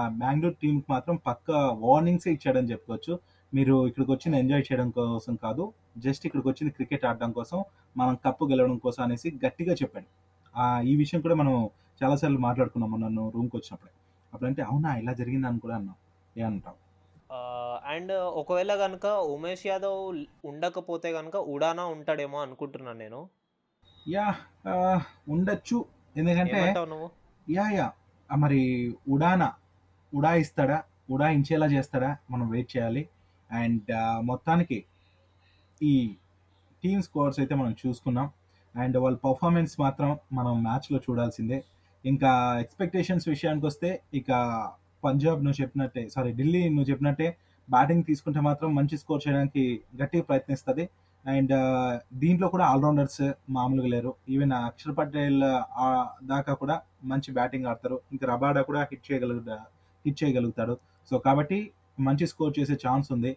బెంగళూరు 0.10 0.56
టీంకి 0.62 0.86
మాత్రం 0.89 1.15
పక్క 1.25 1.51
వార్నింగ్స్ 1.86 2.27
ఇచ్చాడని 2.27 2.71
చెప్పుకోవచ్చు. 2.71 3.19
మీరు 3.53 3.88
ఇక్కడికి 3.88 4.12
వచ్చింది 4.12 4.38
ఎంజాయ్ 4.39 4.63
చేయడం 4.71 4.89
కోసం 4.89 5.36
కాదు 5.36 5.73
జస్ట్ 5.97 6.25
ఇక్కడికి 6.25 6.47
వచ్చింది 6.49 6.71
క్రికెట్ 6.71 7.06
ఆడడం 7.06 7.32
కోసం 7.32 7.63
మనం 7.97 8.15
కప్పు 8.25 8.45
గెలవడం 8.45 8.77
కోసం 8.77 9.03
అనేసి 9.03 9.39
గట్టిగా 9.45 9.73
చెప్పాడు. 9.73 10.08
ఈ 10.84 10.95
విషయం 10.95 11.21
కూడా 11.21 11.36
మనం 11.36 11.69
చాలాసార్లు 12.01 12.38
మాట్లాడుకున్నాము 12.38 12.97
నన్ను 12.97 13.32
రూమ్కి 13.36 13.56
వచ్చినప్పుడు. 13.58 13.91
అప్పుడంటే 14.34 14.62
అవునా 14.62 14.95
ఇలా 14.95 15.13
జరిగింది 15.13 15.47
అని 15.47 15.60
కూడా 15.60 15.75
అన్నాం 15.75 15.97
అంటావు 16.36 16.83
అండ్ 17.86 18.12
ఒకవేళ 18.12 18.76
కనుక 18.76 19.06
ఉమేష్ 19.06 19.67
యాదవ్ 19.67 20.26
ఉండకపోతే 20.46 21.13
కనుక 21.13 21.36
ఉడానా 21.36 21.86
ఉంటాడేమో 21.86 22.41
అనుకుంటున్నాను 22.41 23.00
నేను. 23.00 23.30
యా 24.08 24.36
ఉండొచ్చు. 25.30 25.86
ఎందుకంటే 26.17 26.76
యా 27.50 27.69
యా. 27.69 27.91
మరి 28.36 28.96
ఉడానా 29.10 29.54
ఉడాయిస్తాడా 30.13 30.84
ఉడాయించేలా 31.10 31.65
చేస్తాడా? 31.65 32.17
మనం 32.32 32.50
వెయిట్ 32.50 32.78
చేయాలి. 32.78 33.10
అండ్ 33.52 33.91
మొత్తానికి 34.26 34.86
ఈ 35.84 36.15
టీమ్ 36.84 37.02
స్కోర్స్ 37.02 37.39
అయితే 37.39 37.56
మనం 37.56 37.76
చూసుకున్నాం. 37.88 38.32
అండ్ 38.76 38.98
వాళ్ళ 38.98 39.17
పర్ఫార్మెన్స్ 39.17 39.80
మాత్రం 39.80 40.19
మనం 40.34 40.63
మ్యాచ్లో 40.63 41.00
చూడాల్సిందే. 41.10 41.63
ఇంకా 42.06 42.60
ఎక్స్పెక్టేషన్స్ 42.60 43.28
విషయానికి 43.28 43.65
వస్తే 43.65 44.02
ఇక 44.13 44.32
పంజాబ్ 45.06 45.39
నువ్వు 45.46 45.60
చెప్పినట్టే 45.62 46.04
సారీ 46.16 46.32
ఢిల్లీ 46.39 46.62
నువ్వు 46.76 46.88
చెప్పినట్టే 46.92 47.28
బ్యాటింగ్ 47.68 48.04
తీసుకుంటే 48.10 48.39
మాత్రం 48.48 48.70
మంచి 48.78 48.96
స్కోర్ 49.02 49.22
చేయడానికి 49.26 49.63
గట్టిగా 50.02 50.24
ప్రయత్నిస్తుంది. 50.30 50.86
అండ్ 51.26 51.52
uh, 51.58 51.92
దీంట్లో 52.22 52.48
కూడా 52.54 52.66
ఆల్రౌండర్స్ 52.72 53.22
మామూలుగా 53.58 53.89
లేరు. 53.94 54.12
ఈవెన్ 54.34 54.54
uh, 54.56 54.63
అక్షర్ 54.70 54.96
పటేల్ 54.98 55.44
దాకా 56.32 56.54
కూడా 56.62 56.76
మంచి 57.12 57.30
బ్యాటింగ్ 57.38 57.68
ఆడతారు. 57.72 57.98
ఇంకా 58.13 58.26
రబాడా 58.34 58.62
కూడా 58.70 58.82
హిట్ 58.89 59.06
చేయగలుగుతా 59.10 59.58
హిట్ 60.06 60.18
చేయగలుగుతాడు. 60.24 60.76
సో 61.12 61.18
కాబట్టి 61.28 61.60
మంచి 62.08 62.26
స్కోర్ 62.32 62.54
చేసే 62.60 62.76
ఛాన్స్ 62.86 63.08
ఉంది. 63.16 63.32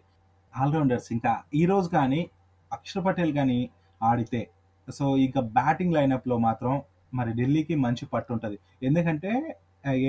ఆల్రౌండర్స్ 0.53 1.09
ఇంకా 1.15 1.33
ఈ 1.61 1.63
రోజు 1.71 1.87
కానీ 1.97 2.21
అక్షర్ 2.71 3.03
పటేల్ 3.07 3.33
కానీ 3.39 3.59
ఆడితే 4.01 4.41
సో 4.87 5.05
ఇంకా 5.27 5.41
బ్యాటింగ్ 5.57 5.95
లైనప్లో 5.97 6.35
మాత్రం 6.47 6.73
మరి 7.17 7.31
ఢిల్లీకి 7.39 7.75
మంచి 7.85 8.05
పట్టు 8.13 8.31
ఉంటుంది. 8.35 8.57
ఎందుకంటే 8.87 9.31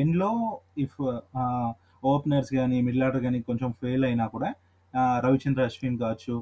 ఎండ్లో 0.00 0.30
ఇఫ్ 0.84 0.96
ఓపెనర్స్ 2.12 2.50
కానీ 2.58 2.76
మిడిల్ 2.86 3.04
ఆర్డర్ 3.06 3.22
కానీ 3.26 3.38
కొంచెం 3.48 3.70
ఫెయిల్ 3.80 4.04
అయినా 4.08 4.26
కూడా 4.34 4.50
రవిచంద్ర 5.24 5.62
అశ్విన్ 5.68 5.98
కావచ్చు 6.02 6.34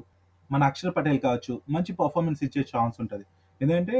మన 0.51 0.63
అక్షర్ 0.71 0.93
పటేల్ 0.97 1.19
కావచ్చు 1.25 1.53
మంచి 1.75 1.91
పర్ఫార్మెన్స్ 2.01 2.41
ఇచ్చే 2.47 2.61
ఛాన్స్ 2.73 2.97
ఉంటుంది. 3.03 3.25
ఎందుకంటే 3.61 3.97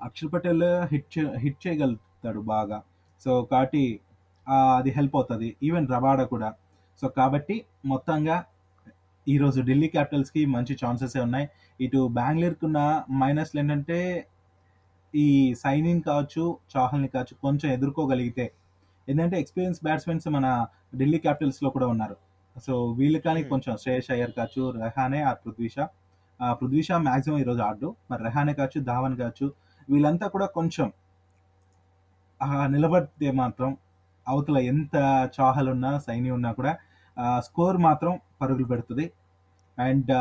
అక్షర్ 0.00 0.30
పటేల్ 0.34 0.64
హిట్ 0.92 1.18
హిట్ 1.42 1.60
చేయగలుగుతాడు 1.66 2.40
బాగా. 2.54 2.78
సో 3.24 3.30
కాబట్టి 3.52 3.84
అది 4.78 4.90
హెల్ప్ 4.98 5.16
అవుతుంది. 5.18 5.48
ఈవెన్ 5.62 5.86
రబాడా 5.94 6.24
కూడా. 6.34 6.50
సో 7.00 7.08
కాబట్టి 7.18 7.56
మొత్తంగా 7.92 8.36
ఈరోజు 9.26 9.60
ఢిల్లీ 9.68 9.88
క్యాపిటల్స్కి 9.94 10.42
మంచి 10.54 10.74
ఛాన్సెస్ 10.82 11.16
ఉన్నాయి. 11.26 11.46
ఇటు 11.84 12.00
బెంగళూరుకున్న 12.18 12.78
మైనస్లు 13.22 13.60
ఏంటంటే 13.62 13.98
ఈ 15.14 15.54
సైనింగ్ 15.64 16.02
కావచ్చు 16.02 16.42
చాహల్ని 16.76 17.08
కావచ్చు 17.08 17.34
కొంచెం 17.42 17.68
ఎదుర్కోగలిగితే. 17.72 18.46
ఎందుకంటే 19.08 19.40
ఎక్స్పీరియన్స్ 19.40 19.80
బ్యాట్స్మెన్స్ 19.84 20.28
మన 20.28 20.46
ఢిల్లీ 20.96 21.18
క్యాపిటల్స్లో 21.18 21.70
కూడా 21.70 21.86
ఉన్నారు. 21.86 22.16
సో 22.56 22.72
వీళ్ళు 22.98 23.18
కానీ 23.18 23.40
Hmm. 23.40 23.50
కొంచెం 23.50 23.76
శ్రేయస్ 23.76 24.10
అయ్యర్ 24.10 24.32
కావచ్చు 24.38 24.62
రెహానే 24.82 25.20
ఆర్ 25.22 25.38
పృథ్వీషా. 25.46 25.84
పృథ్వీషా 26.40 26.98
మాక్సిమం 26.98 27.38
ఈరోజు 27.38 27.62
ఆడు 27.62 27.88
మరి 28.10 28.22
రెహానే 28.24 28.52
కావచ్చు 28.54 28.80
ధావన్ 28.84 29.16
కావచ్చు 29.16 29.46
వీళ్ళంతా 29.90 30.26
కూడా 30.28 30.46
కొంచెం 30.46 30.92
నిలబడితే 32.66 33.30
మాత్రం 33.30 33.70
అవతల 34.28 34.58
ఎంత 34.72 34.96
చాహల్ 35.40 35.68
ఉన్నా 35.68 35.98
సైని 35.98 36.30
ఉన్నా 36.30 36.52
కూడా 36.52 36.72
స్కోర్ 37.38 37.78
మాత్రం 37.88 38.12
పరుగులు 38.40 38.66
పెడుతుంది. 38.66 39.04
అండ్ 39.78 40.12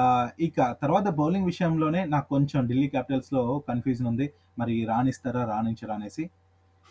ఇక 0.42 0.58
తర్వాత 0.82 1.08
బౌలింగ్ 1.16 1.46
విషయంలోనే 1.46 2.02
నాకు 2.08 2.28
కొంచెం 2.30 2.68
ఢిల్లీ 2.68 2.90
క్యాపిటల్స్లో 2.90 3.42
కన్ఫ్యూజన్ 3.68 4.08
ఉంది 4.08 4.28
మరి 4.60 4.76
రాణిస్తారా 4.86 5.44
రాణించరా 5.46 5.96
అనేసి 5.96 6.26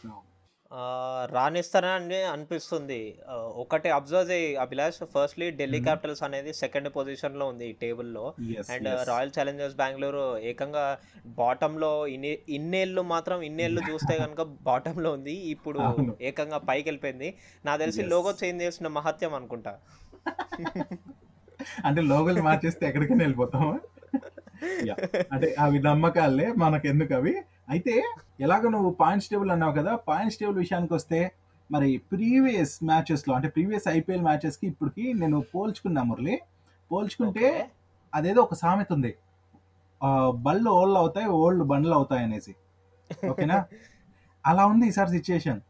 So, 0.03 0.11
ఆ, 0.71 0.81
రాణిస్తారని 1.31 2.19
అనిపిస్తుంది 2.33 2.99
ఒకటి 3.63 3.89
అబ్జర్వ్ 3.91 4.31
చేయి 4.31 4.49
అభిలాష్ 4.57 4.99
ఫస్ట్లీ 5.15 5.47
ఢిల్లీ. 5.51 5.79
క్యాపిటల్స్ 5.81 6.23
అనేది 6.23 6.51
సెకండ్ 6.55 6.89
పొజిషన్లో 6.95 7.45
ఉంది 7.53 7.67
ఈ 7.67 7.77
టేబుల్లో 7.81 8.25
అండ్. 8.69 8.89
రాయల్ 9.09 9.33
ఛాలెంజర్స్ 9.37 9.77
బెంగళూరు 9.77 10.25
ఏకంగా 10.51 10.85
బాటమ్లో 11.39 11.93
ఇన్ని 12.09 12.33
ఇన్నేళ్ళు 12.57 13.05
మాత్రం 13.13 13.41
ఇన్నేళ్ళు 13.43 13.83
చూస్తే 13.89 14.15
కనుక 14.25 14.41
బాటమ్లో 14.63 15.13
ఉంది 15.13 15.37
ఇప్పుడు. 15.55 15.81
ఏకంగా 16.23 16.61
పైకి 16.69 16.87
వెళ్ళిపోయింది 16.91 17.31
నాకు 17.65 17.81
తెలిసి. 17.81 18.03
లోగో 18.13 18.33
చేంజ్ 18.43 18.63
చేసిన 18.63 18.89
మహత్యం 18.99 19.35
అనుకుంటా 19.35 19.75
అంటే 21.85 22.01
లోగల్ 22.03 22.41
మార్చేస్తే 22.41 22.87
ఎక్కడికైనా 22.89 23.25
వెళ్ళిపోతాం 23.25 23.67
Yeah. 24.85 24.97
అంటే 25.33 25.55
అవి 25.59 25.79
నమ్మకాలే 25.79 26.47
మనకు 26.53 26.87
ఎందుకు 26.87 27.13
అవి? 27.15 27.33
అయితే 27.69 27.93
ఎలాగ 28.41 28.69
నువ్వు 28.69 28.91
పాయింట్స్ 28.91 29.29
టేబుల్ 29.29 29.51
అన్నావు 29.51 29.73
కదా 29.73 29.97
పాయింట్స్ 30.09 30.39
టేబుల్ 30.39 30.59
విషయానికి 30.59 30.95
వస్తే 30.95 31.19
మరి 31.71 31.89
ప్రీవియస్ 32.13 32.75
మ్యాచెస్లో 32.85 33.35
అంటే 33.35 33.49
ప్రీవియస్ 33.49 33.87
ఐపీఎల్ 33.89 34.23
మ్యాచెస్కి 34.23 34.67
ఇప్పటికి 34.67 35.05
నేను 35.13 35.39
పోల్చుకున్నా 35.55 36.03
మురళి. 36.03 36.37
పోల్చుకుంటే. 36.91 37.47
అదేదో 38.13 38.41
ఒక 38.41 38.55
సామెత 38.55 38.93
ఉంది. 38.93 39.13
బళ్ళు 40.47 40.71
ఓళ్ళు 40.71 40.99
అవుతాయి 40.99 41.29
ఓల్డ్ 41.41 41.65
బండ్లు 41.65 41.95
అవుతాయి 41.95 42.25
అనేసి. 42.25 42.55
ఓకేనా? 43.31 43.59
అలా 44.47 44.67
ఉంది 44.67 44.87
ఈసారి 44.87 45.11
సిచ్యుయేషన్. 45.11 45.61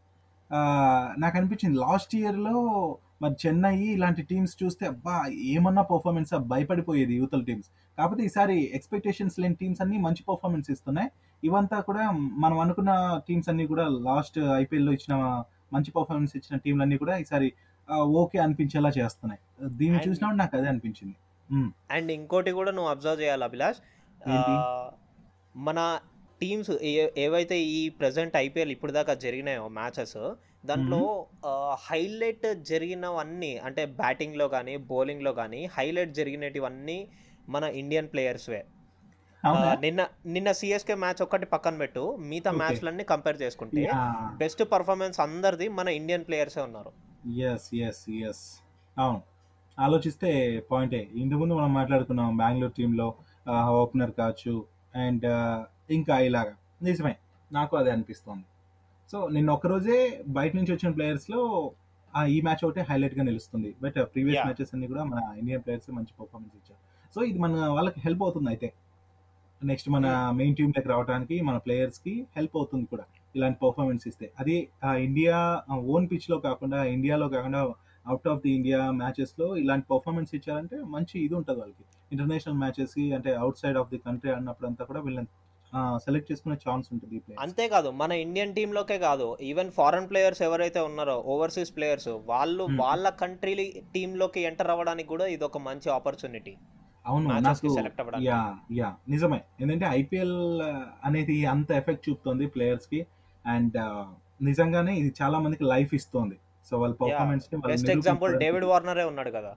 నాకు 1.18 1.37
అనిపించింది 1.38 1.79
లాస్ట్ 1.79 2.14
ఇయర్లో 2.14 2.57
మరి 3.22 3.35
చెన్నై 3.42 3.76
ఇలాంటి 3.94 4.22
టీమ్స్ 4.22 4.54
చూస్తే 4.62 4.85
అబ్బా 4.87 5.14
ఏమన్నా 5.54 5.83
పర్ఫార్మెన్స్ 5.92 6.33
భయపడిపోయేది 6.52 7.14
యూతల 7.20 7.42
టీమ్స్ 7.48 7.68
కాకపోతే 7.98 8.22
ఈసారి 8.28 8.57
ఎక్స్పెక్టేషన్స్ 8.78 9.37
లేని 9.42 9.57
టీమ్స్ 9.62 9.81
అన్ని 9.85 9.98
మంచి 10.07 10.22
పర్ఫార్మెన్స్ 10.28 10.68
ఇస్తున్నాయి. 10.74 11.09
ఇవంతా 11.42 11.78
కూడా 11.88 12.04
మనం 12.44 12.59
అనుకున్న 12.64 12.92
టీమ్స్ 13.28 13.48
అన్ని 13.52 13.64
కూడా 13.72 13.85
లాస్ట్ 14.09 14.38
ఐపీఎల్లో 14.62 14.92
ఇచ్చిన 14.98 15.14
మంచి 15.74 15.90
పర్ఫార్మెన్స్ 15.96 16.35
ఇచ్చిన 16.38 16.57
టీంలన్నీ 16.64 16.96
కూడా 17.02 17.16
ఈసారి 17.24 17.48
ఓకే 18.20 18.38
అనిపించేలా 18.44 18.90
చేస్తున్నాయి. 18.98 19.40
దీన్ని 19.78 20.00
చూసినప్పుడు 20.07 20.40
నాకు 20.42 20.54
అదే 20.57 20.68
అనిపించింది. 20.72 21.16
అండ్ 21.96 22.11
ఇంకోటి 22.18 22.52
కూడా 22.59 22.70
నువ్వు 22.76 22.90
అబ్జర్వ్ 22.90 23.22
చేయాలి 23.22 23.44
అభిలాష్. 23.48 23.81
మన 25.68 25.78
టీమ్స్ 26.40 26.70
ఏవైతే 27.27 27.57
ఈ 27.79 27.83
ప్రజెంట్ 28.01 28.35
ఐపీఎల్ 28.37 28.70
ఇప్పుడు 28.70 28.92
దాకా 28.92 29.14
జరిగినాయో 29.24 29.64
మ్యాచెస్ 29.79 30.18
దాంట్లో 30.66 31.01
హైలైట్ 31.88 32.46
జరిగినవన్నీ 32.70 33.53
అంటే 33.66 33.83
బ్యాటింగ్లో 34.01 34.48
కానీ 34.48 34.74
బౌలింగ్లో 34.90 35.33
కానీ 35.33 35.61
హైలైట్ 35.77 36.12
జరిగినటివన్నీ 36.20 36.98
మన 37.48 37.64
ఇండియన్ 37.83 38.09
ప్లేయర్స్వే. 38.14 38.62
నిన్న 39.81 40.01
నిన్న 40.27 40.51
సిఎస్కే 40.53 40.94
మ్యాచ్ 40.94 41.20
ఒక్కటి 41.22 41.46
పక్కన 41.46 41.74
పెట్టు 41.77 42.03
మిగతా. 42.31 42.51
మ్యాచ్లన్నీ 42.61 43.05
కంపేర్ 43.05 43.38
చేసుకుంటే. 43.42 43.83
బెస్ట్ 44.42 44.62
పర్ఫార్మెన్స్ 44.72 45.20
అందరిది 45.20 45.68
మన 45.79 45.88
ఇండియన్ 46.01 46.24
ప్లేయర్సే 46.29 46.61
ఉన్నారు. 46.61 46.90
ఎస్ 47.51 47.68
ఎస్ 47.87 48.03
ఎస్ 48.31 48.44
అవును. 48.96 49.20
ఆలోచిస్తే 49.79 50.31
పాయింటే 50.70 51.01
ఇంతకుముందు 51.14 51.55
మనం 51.55 51.72
మాట్లాడుకున్నాం 51.74 52.31
బెంగళూరు 52.37 52.72
టీంలో 52.79 53.07
ఓపెనర్ 53.83 54.12
కావచ్చు 54.20 54.55
అండ్ 54.96 55.27
ఇంకా 55.90 56.18
ఇలాగా. 56.18 56.55
నిజమే. 56.83 57.16
నాకు 57.53 57.77
అదే 57.77 57.90
అనిపిస్తుంది. 57.90 58.44
సో 59.12 59.29
నిన్న 59.29 59.51
ఒక్కరోజే 59.51 60.22
బయట 60.29 60.57
నుంచి 60.57 60.72
వచ్చిన 60.72 60.92
ప్లేయర్స్లో 60.92 61.70
ఈ 62.29 62.40
మ్యాచ్ 62.40 62.64
ఒకటే 62.64 62.87
హైలైట్గా 62.90 63.24
నిలుస్తుంది. 63.24 63.77
But 63.83 63.94
previous. 63.94 64.46
మ్యాచెస్ 64.46 64.70
అన్ని 64.74 64.87
కూడా 64.87 65.05
మన 65.05 65.38
ఇండియన్ 65.38 65.62
ప్లేయర్స్ 65.62 65.90
మంచి 65.90 66.12
పర్ఫార్మెన్స్ 66.20 66.57
ఇచ్చారు. 66.57 67.12
సో 67.14 67.22
ఇది 67.22 67.38
మన 67.38 67.66
వాళ్ళకి 67.66 68.01
హెల్ప్ 68.01 68.22
అవుతుంది 68.22 68.48
అయితే. 68.48 68.72
నెక్స్ట్ 69.64 69.90
మన 69.90 70.31
మెయిన్ 70.35 70.57
టీంలోకి 70.57 70.88
రావడానికి 70.88 71.40
మన 71.40 71.57
ప్లేయర్స్కి 71.57 72.27
హెల్ప్ 72.37 72.57
అవుతుంది 72.57 72.85
కూడా. 72.85 73.05
ఇలాంటి 73.37 73.59
పర్ఫార్మెన్స్ 73.62 74.09
ఇస్తే. 74.09 74.33
అది 74.40 74.68
ఆ 74.85 74.94
ఇండియా 74.94 75.62
ఓన్ 75.74 76.09
పిచ్లో 76.12 76.38
కాకుండా 76.38 76.85
ఇండియాలో 76.85 77.29
కాకుండా 77.29 77.59
అవుట్ 78.07 78.29
ఆఫ్ 78.29 78.40
ది 78.40 78.51
ఇండియా 78.51 78.90
మ్యాచెస్లో 78.90 79.57
ఇలాంటి 79.57 79.87
పర్ఫార్మెన్స్ 79.90 80.35
ఇచ్చారంటే 80.35 80.77
మంచి 80.77 81.20
ఇది 81.24 81.35
ఉంటుంది 81.35 81.61
వాళ్ళకి. 81.61 81.85
ఇంటర్నేషనల్ 82.12 82.59
మ్యాచెస్కి 82.59 83.12
అంటే 83.12 83.35
out 83.35 83.57
side 83.57 83.77
of 83.77 83.90
the 83.90 83.98
country 83.98 84.31
అన్నప్పుడు 84.33 84.66
అంతా 84.66 84.85
కూడా 84.85 85.01
వీళ్ళని 85.01 85.27
సెలెక్ట్ 86.04 86.28
చేసుకునే 86.31 86.57
ఛాన్స్ 86.62 86.87
ఉంటుంది. 86.92 87.18
అంతేకాదు 87.44 87.88
మన 88.00 88.12
ఇండియన్ 88.22 88.54
టీంలోకే 88.54 88.98
కాదు 89.00 89.26
ఈవెన్ 89.48 89.70
ఫారెన్ 89.70 90.09
ప్లేయర్స్ 90.11 90.42
ఎవరైతే 90.42 90.81
ఉన్నారో 90.88 91.16
ఓవర్సీస్ 91.35 91.72
ప్లేయర్స్ 91.76 92.11
వాళ్ళు 92.31 92.64
Hmm. 92.64 92.78
వాళ్ళ 92.83 93.09
కంట్రీ 93.22 93.54
టీంలోకి 93.94 94.42
ఎంటర్ 94.50 94.72
అవ్వడానికి 94.74 95.09
కూడా 95.09 95.26
ఇది 95.35 95.44
ఒక 95.44 95.59
మంచి 95.66 95.88
ఆపర్చునిటీ 95.90 96.54
అవును 97.04 97.26
నాకు. 97.28 97.68
యా 98.28 98.40
యా 98.78 98.88
నిజమే 99.09 99.40
ఎందుకంటే 99.61 99.87
ఐపీఎల్ 99.98 100.37
అనేది 101.04 101.37
అంత 101.46 101.70
ఎఫెక్ట్ 101.81 102.04
చూపుతుంది 102.09 102.46
ప్లేయర్స్కి 102.46 103.00
అండ్ 103.44 103.78
నిజంగానే 104.40 104.92
ఇది 105.00 105.11
చాలా 105.20 105.37
మందికి 105.38 105.64
లైఫ్ 105.64 105.92
ఇస్తుంది 105.94 106.37
సో 106.66 106.78
వాళ్ళ 106.78 106.94
పర్ఫార్మెన్స్ 107.02 107.46
బెస్ట్ 107.66 107.90
ఎగ్జాంపుల్ 107.90 108.33
డేవిడ్ 108.44 108.66
వార్నరే 108.72 109.04
ఉన్నాడు 109.04 109.31
కదా 109.31 109.52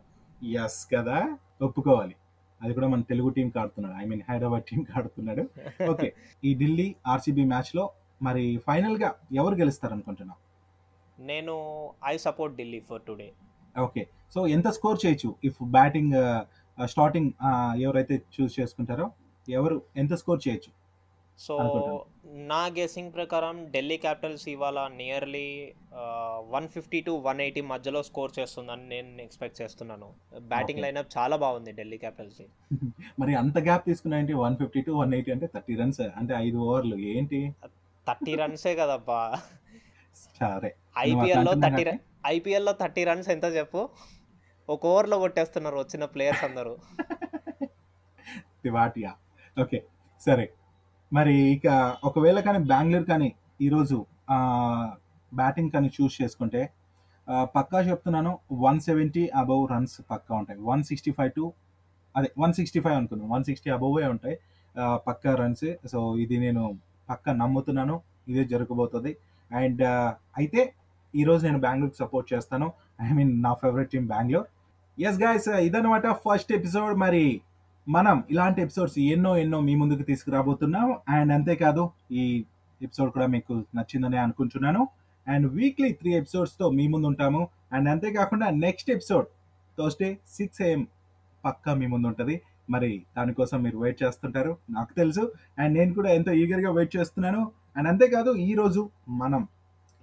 ఎస్ 0.60 0.80
కదా 0.94 1.18
ఒప్పుకోవాలి 1.62 2.16
అది 2.62 2.74
కూడా 2.74 2.88
మన 2.88 3.02
తెలుగు 3.02 3.30
టీం 3.30 3.48
ఆడుతున్నాడు 3.56 3.96
ఐ 4.02 4.06
మీన్ 4.06 4.24
హైదరాబాద్ 4.30 4.66
టీం 4.70 4.82
ఆడుతున్నాడు 4.98 5.44
ఓకే 5.90 6.08
ఈ 6.44 6.52
ఢిల్లీ 6.56 6.88
ఆర్సీబీ 7.08 7.46
మ్యాచ్లో 7.46 7.84
మరి 8.22 8.44
ఫైనల్గా 8.68 9.10
ఎవరు 9.36 9.56
గెలుస్తారు 9.56 9.94
అనుకుంటున్నాం 9.94 10.38
నేను 11.26 11.56
I 12.06 12.16
support 12.18 12.56
Delhi 12.56 12.82
for 12.82 13.02
today 13.02 13.30
okay 13.76 14.04
so 14.36 14.40
ఎంత 14.48 14.68
స్కోర్ 14.68 15.00
చేయొచ్చు? 15.06 15.30
ఇఫ్ 15.44 15.58
బ్యాటింగ్ 15.76 16.14
స్టార్టింగ్ 16.78 17.32
ఎవరైతే 17.82 18.16
చూస్ 18.36 18.54
చేసుకుంటారో 18.60 19.06
ఎవరు 19.48 19.78
ఎంత 19.96 20.14
స్కోర్ 20.14 20.40
చేయొచ్చు? 20.48 20.72
సో. 21.40 22.06
నా 22.26 22.66
గెసింగ్ 22.66 23.14
ప్రకారం 23.14 23.72
ఢిల్లీ 23.72 23.98
క్యాపిటల్స్ 23.98 24.50
ఇవాళ 24.50 24.88
nearly 24.88 25.74
one 26.50 26.68
fifty 26.68 27.02
to 27.02 27.12
one 27.12 27.42
eighty 27.42 27.62
మధ్యలో 27.62 28.04
స్కోర్ 28.04 28.32
చేస్తుందని 28.40 28.90
నేను 28.90 29.22
ఎక్స్పెక్ట్ 29.22 29.62
చేస్తున్నాను. 29.62 30.14
బ్యాటింగ్. 30.40 30.80
లైనప్ 30.80 31.18
చాలా 31.18 31.36
బాగుంది 31.36 31.72
ఢిల్లీ 31.72 31.98
క్యాపిటల్స్ 31.98 32.42
మరి 33.20 33.36
అంత 33.36 33.58
gap 33.58 33.86
తీసుకున్నాయంటే 33.86 34.34
one 34.34 34.56
fifty 34.58 34.82
to 34.82 34.92
one 34.92 35.14
eighty 35.14 35.32
అంటే 35.32 35.48
థర్టీ 35.48 35.76
రన్స్ 35.76 36.02
అంటే 36.02 36.34
ఐదు 36.34 36.58
ఓవర్లు. 36.58 36.96
ఏంటి? 36.96 37.56
థర్టీ 38.08 38.36
రన్సే 38.36 38.76
కదబ్బా. 38.76 39.40
సరే. 40.40 40.76
ఐపీఎల్లో 40.98 41.52
థర్టీ 41.54 41.70
కాబట్టి- 41.70 41.98
ఐపీఎల్లో 42.26 42.72
థర్టీ 42.72 43.04
రన్స్ 43.04 43.30
ఎంత 43.30 43.44
చెప్పు? 43.44 43.90
ఒక 44.70 44.86
ఓవర్లో 44.86 45.20
కొట్టేస్తున్నారు 45.20 45.78
వచ్చిన 45.78 46.06
ప్లేయర్స్ 46.06 46.44
అందరూ. 46.44 46.78
తివాటియా. 48.64 49.14
ఓకే. 49.62 49.84
సరే. 50.20 50.50
మరి 51.12 51.36
ఇక 51.56 51.68
ఒకవేళ 52.10 52.40
కానీ 52.48 52.60
బెంగళూరు 52.72 53.06
కానీ 53.12 53.30
ఈరోజు 53.66 53.98
బ్యాటింగ్ 55.32 55.72
కానీ 55.76 55.90
చూస్ 55.98 56.16
చేసుకుంటే 56.22 56.62
పక్కా 57.56 57.80
చెప్తున్నాను 57.90 58.32
వన్ 58.66 58.80
సెవెంటీ 58.86 59.24
అబవ్ 59.42 59.64
రన్స్ 59.74 59.98
పక్కా 60.12 60.34
ఉంటాయి. 60.42 60.60
వన్ 60.70 60.84
సిక్స్టీ 60.90 61.12
ఫైవ్ 61.18 61.32
టు 61.38 61.46
అదే 62.16 62.30
వన్ 62.44 62.54
సిక్స్టీ 62.60 62.80
ఫైవ్ 62.86 62.96
అనుకున్నాను 63.00 63.32
వన్ 63.34 63.44
సిక్స్టీ 63.50 63.70
అబవే 63.76 64.08
ఉంటాయి. 64.14 64.36
పక్కా 65.08 65.32
రన్స్ 65.42 65.68
సో 65.92 66.00
ఇది 66.24 66.38
నేను 66.46 66.64
పక్కా 67.10 67.32
నమ్ముతున్నాను. 67.42 67.96
ఇదే 68.32 68.44
జరగబోతుంది. 68.54 69.12
అండ్ 69.52 69.84
అయితే 70.40 70.62
ఈరోజు 71.14 71.42
నేను 71.48 71.60
బెంగళూరుకి 71.66 72.00
సపోర్ట్ 72.04 72.28
చేస్తాను. 72.34 72.68
ఐ 73.02 73.14
మీన్ 73.20 73.32
నా 73.46 73.54
favourite 73.62 73.92
team 73.94 74.06
Bengaluru. 74.14 74.46
Yes 74.98 75.20
guys 75.24 75.50
ఇదనమాట 75.68 76.08
ఫస్ట్ 76.26 76.52
ఎపిసోడ్ 76.60 76.96
మరి 77.06 77.24
మనం 77.90 78.24
ఇలాంటి 78.32 78.62
ఎపిసోడ్స్ 78.62 79.00
ఎన్నో 79.00 79.38
ఎన్నో 79.38 79.60
మీ 79.60 79.76
ముందుకు 79.76 80.02
తీసుకురాబోతున్నాం. 80.02 80.98
అండ్ 81.10 81.34
అంతేకాదు 81.34 81.90
ఈ 82.12 82.46
ఎపిసోడ్ 82.82 83.12
కూడా 83.12 83.26
మీకు 83.26 83.54
నచ్చిందని 83.54 84.18
అనుకుంటున్నాను. 84.18 84.88
అండ్ 85.28 85.52
వీక్లీ 85.52 85.92
త్రీ 85.92 86.14
ఎపిసోడ్స్తో 86.14 86.70
మీ 86.70 86.88
ముందు 86.88 87.08
ఉంటాము. 87.08 87.48
అండ్ 87.74 87.90
అంతేకాకుండా 87.90 88.50
next 88.50 88.92
episode 88.92 89.26
Thursday 89.80 90.18
six 90.28 90.62
AM 90.62 90.88
పక్కా 91.46 91.74
మీ 91.74 91.88
ముందు 91.88 92.08
ఉంటుంది. 92.08 92.42
మరి 92.70 93.04
దానికోసం 93.18 93.62
మీరు 93.62 93.78
వెయిట్ 93.78 94.04
చేస్తుంటారు 94.04 94.58
నాకు 94.70 94.94
తెలుసు. 94.94 95.32
అండ్ 95.60 95.78
నేను 95.78 95.94
కూడా 95.94 96.10
ఎంతో 96.10 96.32
ఈగర్గా 96.32 96.72
వెయిట్ 96.72 96.96
చేస్తున్నాను. 96.96 97.52
అండ్ 97.78 97.88
అంతేకాదు 97.88 98.36
ఈరోజు 98.36 98.90
మనం 99.10 99.48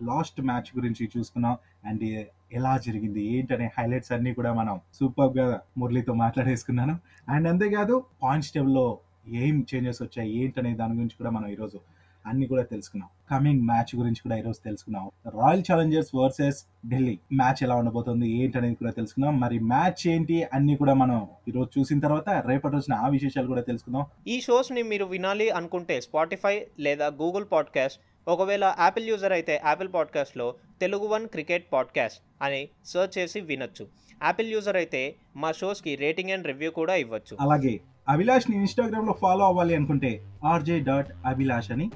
లాస్ట్ 0.02 0.40
మ్యాచ్ 0.40 0.78
గురించి 0.78 1.10
చూసుకున్నాం. 1.18 1.56
అండ్ 1.84 2.24
ఎలా 2.52 2.78
జరిగింది 2.86 3.24
ఏంటనే 3.24 3.70
హైలైట్స్ 3.78 4.12
అన్ని 4.12 4.34
కూడా 4.34 4.52
మనం 4.52 4.80
సూపర్గా 4.94 5.60
మురళితో 5.78 6.14
మాట్లాడేసుకున్నాను. 6.14 6.98
అండ్ 7.28 7.48
అంతేకాదు 7.48 8.04
పాయింట్స్ 8.22 8.50
టేబుల్లో 8.50 8.98
ఏం 9.28 9.66
చేంజెస్ 9.74 10.02
వచ్చాయి 10.02 10.36
ఏంటనే 10.36 10.74
దాని 10.74 10.92
గురించి 10.92 11.16
కూడా 11.18 11.30
మనం 11.30 11.48
ఈరోజు 11.48 11.80
అన్ని 12.26 12.46
కూడా 12.46 12.62
తెలుసుకున్నాం. 12.62 13.08
కమింగ్ 13.30 13.62
మ్యాచ్ 13.62 13.96
గురించి 13.96 14.22
కూడా 14.22 14.36
ఈరోజు 14.36 14.64
తెలుసుకున్నాం. 14.64 15.10
Royal 15.26 15.62
challengers 15.72 16.14
versus 16.14 16.64
Delhi 16.88 17.18
match 17.32 17.62
ఎలా 17.62 17.74
ఉండబోతుంది 17.74 18.30
ఏంటనేది 18.30 18.74
కూడా 18.74 18.90
తెలుసుకున్నాం. 18.90 19.40
మరి 19.40 19.58
మ్యాచ్ 19.58 20.08
ఏంటి 20.08 20.42
అన్ని 20.42 20.76
కూడా 20.76 20.94
మనం 20.94 21.26
ఈరోజు 21.48 21.80
చూసిన 21.80 22.00
తర్వాత 22.00 22.28
రేపటి 22.28 22.72
రోజున 22.72 22.94
ఆ 22.94 23.08
విశేషాలు 23.08 23.46
కూడా 23.46 23.60
తెలుసుకుందాం. 23.60 24.06
ఈ 24.26 24.40
షోస్ని 24.40 24.82
మీరు 24.82 25.04
వినాలి 25.04 25.50
అనుకుంటే 25.50 26.00
స్పాటిఫై 26.00 26.66
లేదా 26.78 27.06
గూగుల్ 27.06 27.44
పాడ్కాస్ట్ 27.52 28.00
ఒకవేళ 28.28 28.74
యాపిల్ 28.78 29.08
యూజర్ 29.08 29.32
అయితే 29.32 29.62
యాపిల్ 29.66 29.88
పాడ్కాస్ట్లో 29.94 30.54
తెలుగు 30.80 31.06
వన్ 31.06 31.28
క్రికెట్ 31.28 31.66
పాడ్కాస్ట్ 31.72 32.20
అని 32.42 32.68
సెర్చ్ 32.84 33.18
చేసి 33.18 33.40
వినొచ్చు. 33.40 33.86
యాపిల్ 34.24 34.52
యూజర్ 34.52 34.76
అయితే 34.76 35.14
మా 35.36 35.52
షోస్కి 35.52 35.96
రేటింగ్ 35.96 36.30
అండ్ 36.30 36.46
రివ్యూ 36.46 36.70
కూడా 36.70 36.94
ఇవ్వచ్చు. 36.94 37.36
అలాగే 37.40 37.80
అభిలాష్ని 38.08 38.56
ఇన్స్టాగ్రామ్లో 38.56 39.14
ఫాలో 39.22 39.44
అవ్వాలి 39.44 39.74
అనుకుంటే 39.74 40.20
ఆర్జే 40.44 40.80
డాట్ 40.80 41.08
అభిలాష్ 41.26 41.70
అని 41.70 41.90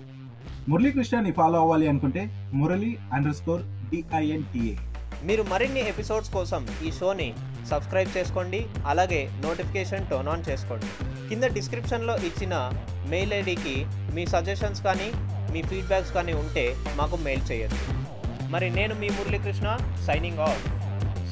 మురళీకృష్ణని 0.69 1.33
ఫాలో 1.33 1.59
అవ్వాలి 1.61 1.89
అనుకుంటే 1.89 2.51
మురళి 2.55 2.97
అండర్ 3.13 3.35
స్కోర్ 3.35 3.63
డిఐఎన్టీఏ 3.91 4.77
మీరు 5.25 5.43
మరిన్ని 5.43 5.89
ఎపిసోడ్స్ 5.89 6.33
కోసం 6.33 6.67
ఈ 6.85 6.93
షోని 6.93 7.35
సబ్స్క్రైబ్ 7.67 8.17
చేసుకోండి 8.17 8.67
అలాగే 8.87 9.29
నోటిఫికేషన్ 9.45 10.07
టర్న్ 10.11 10.29
ఆన్ 10.29 10.43
చేసుకోండి. 10.49 10.87
కింద 11.29 11.43
డిస్క్రిప్షన్లో 11.43 12.17
ఇచ్చిన 12.17 12.55
మెయిల్ 13.09 13.33
ఐడికి 13.33 13.85
మీ 14.15 14.27
సజెషన్స్ 14.27 14.83
కానీ 14.83 15.09
మీ 15.53 15.63
ఫీడ్బ్యాక్స్ 15.63 16.13
కానీ 16.13 16.33
ఉంటే 16.33 16.65
మాకు 16.97 17.17
మెయిల్ 17.27 17.43
చేయొచ్చు. 17.51 17.83
మరి 18.53 18.71
నేను 18.71 18.95
మీ 18.95 19.09
Muralikrishna 19.09 19.69
signing 20.07 20.41
off 20.49 20.63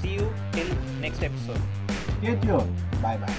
see 0.00 0.08
you 0.08 0.26
till 0.54 0.74
next 1.02 1.24
episode 1.24 1.64
bye 3.04 3.18
bye 3.18 3.36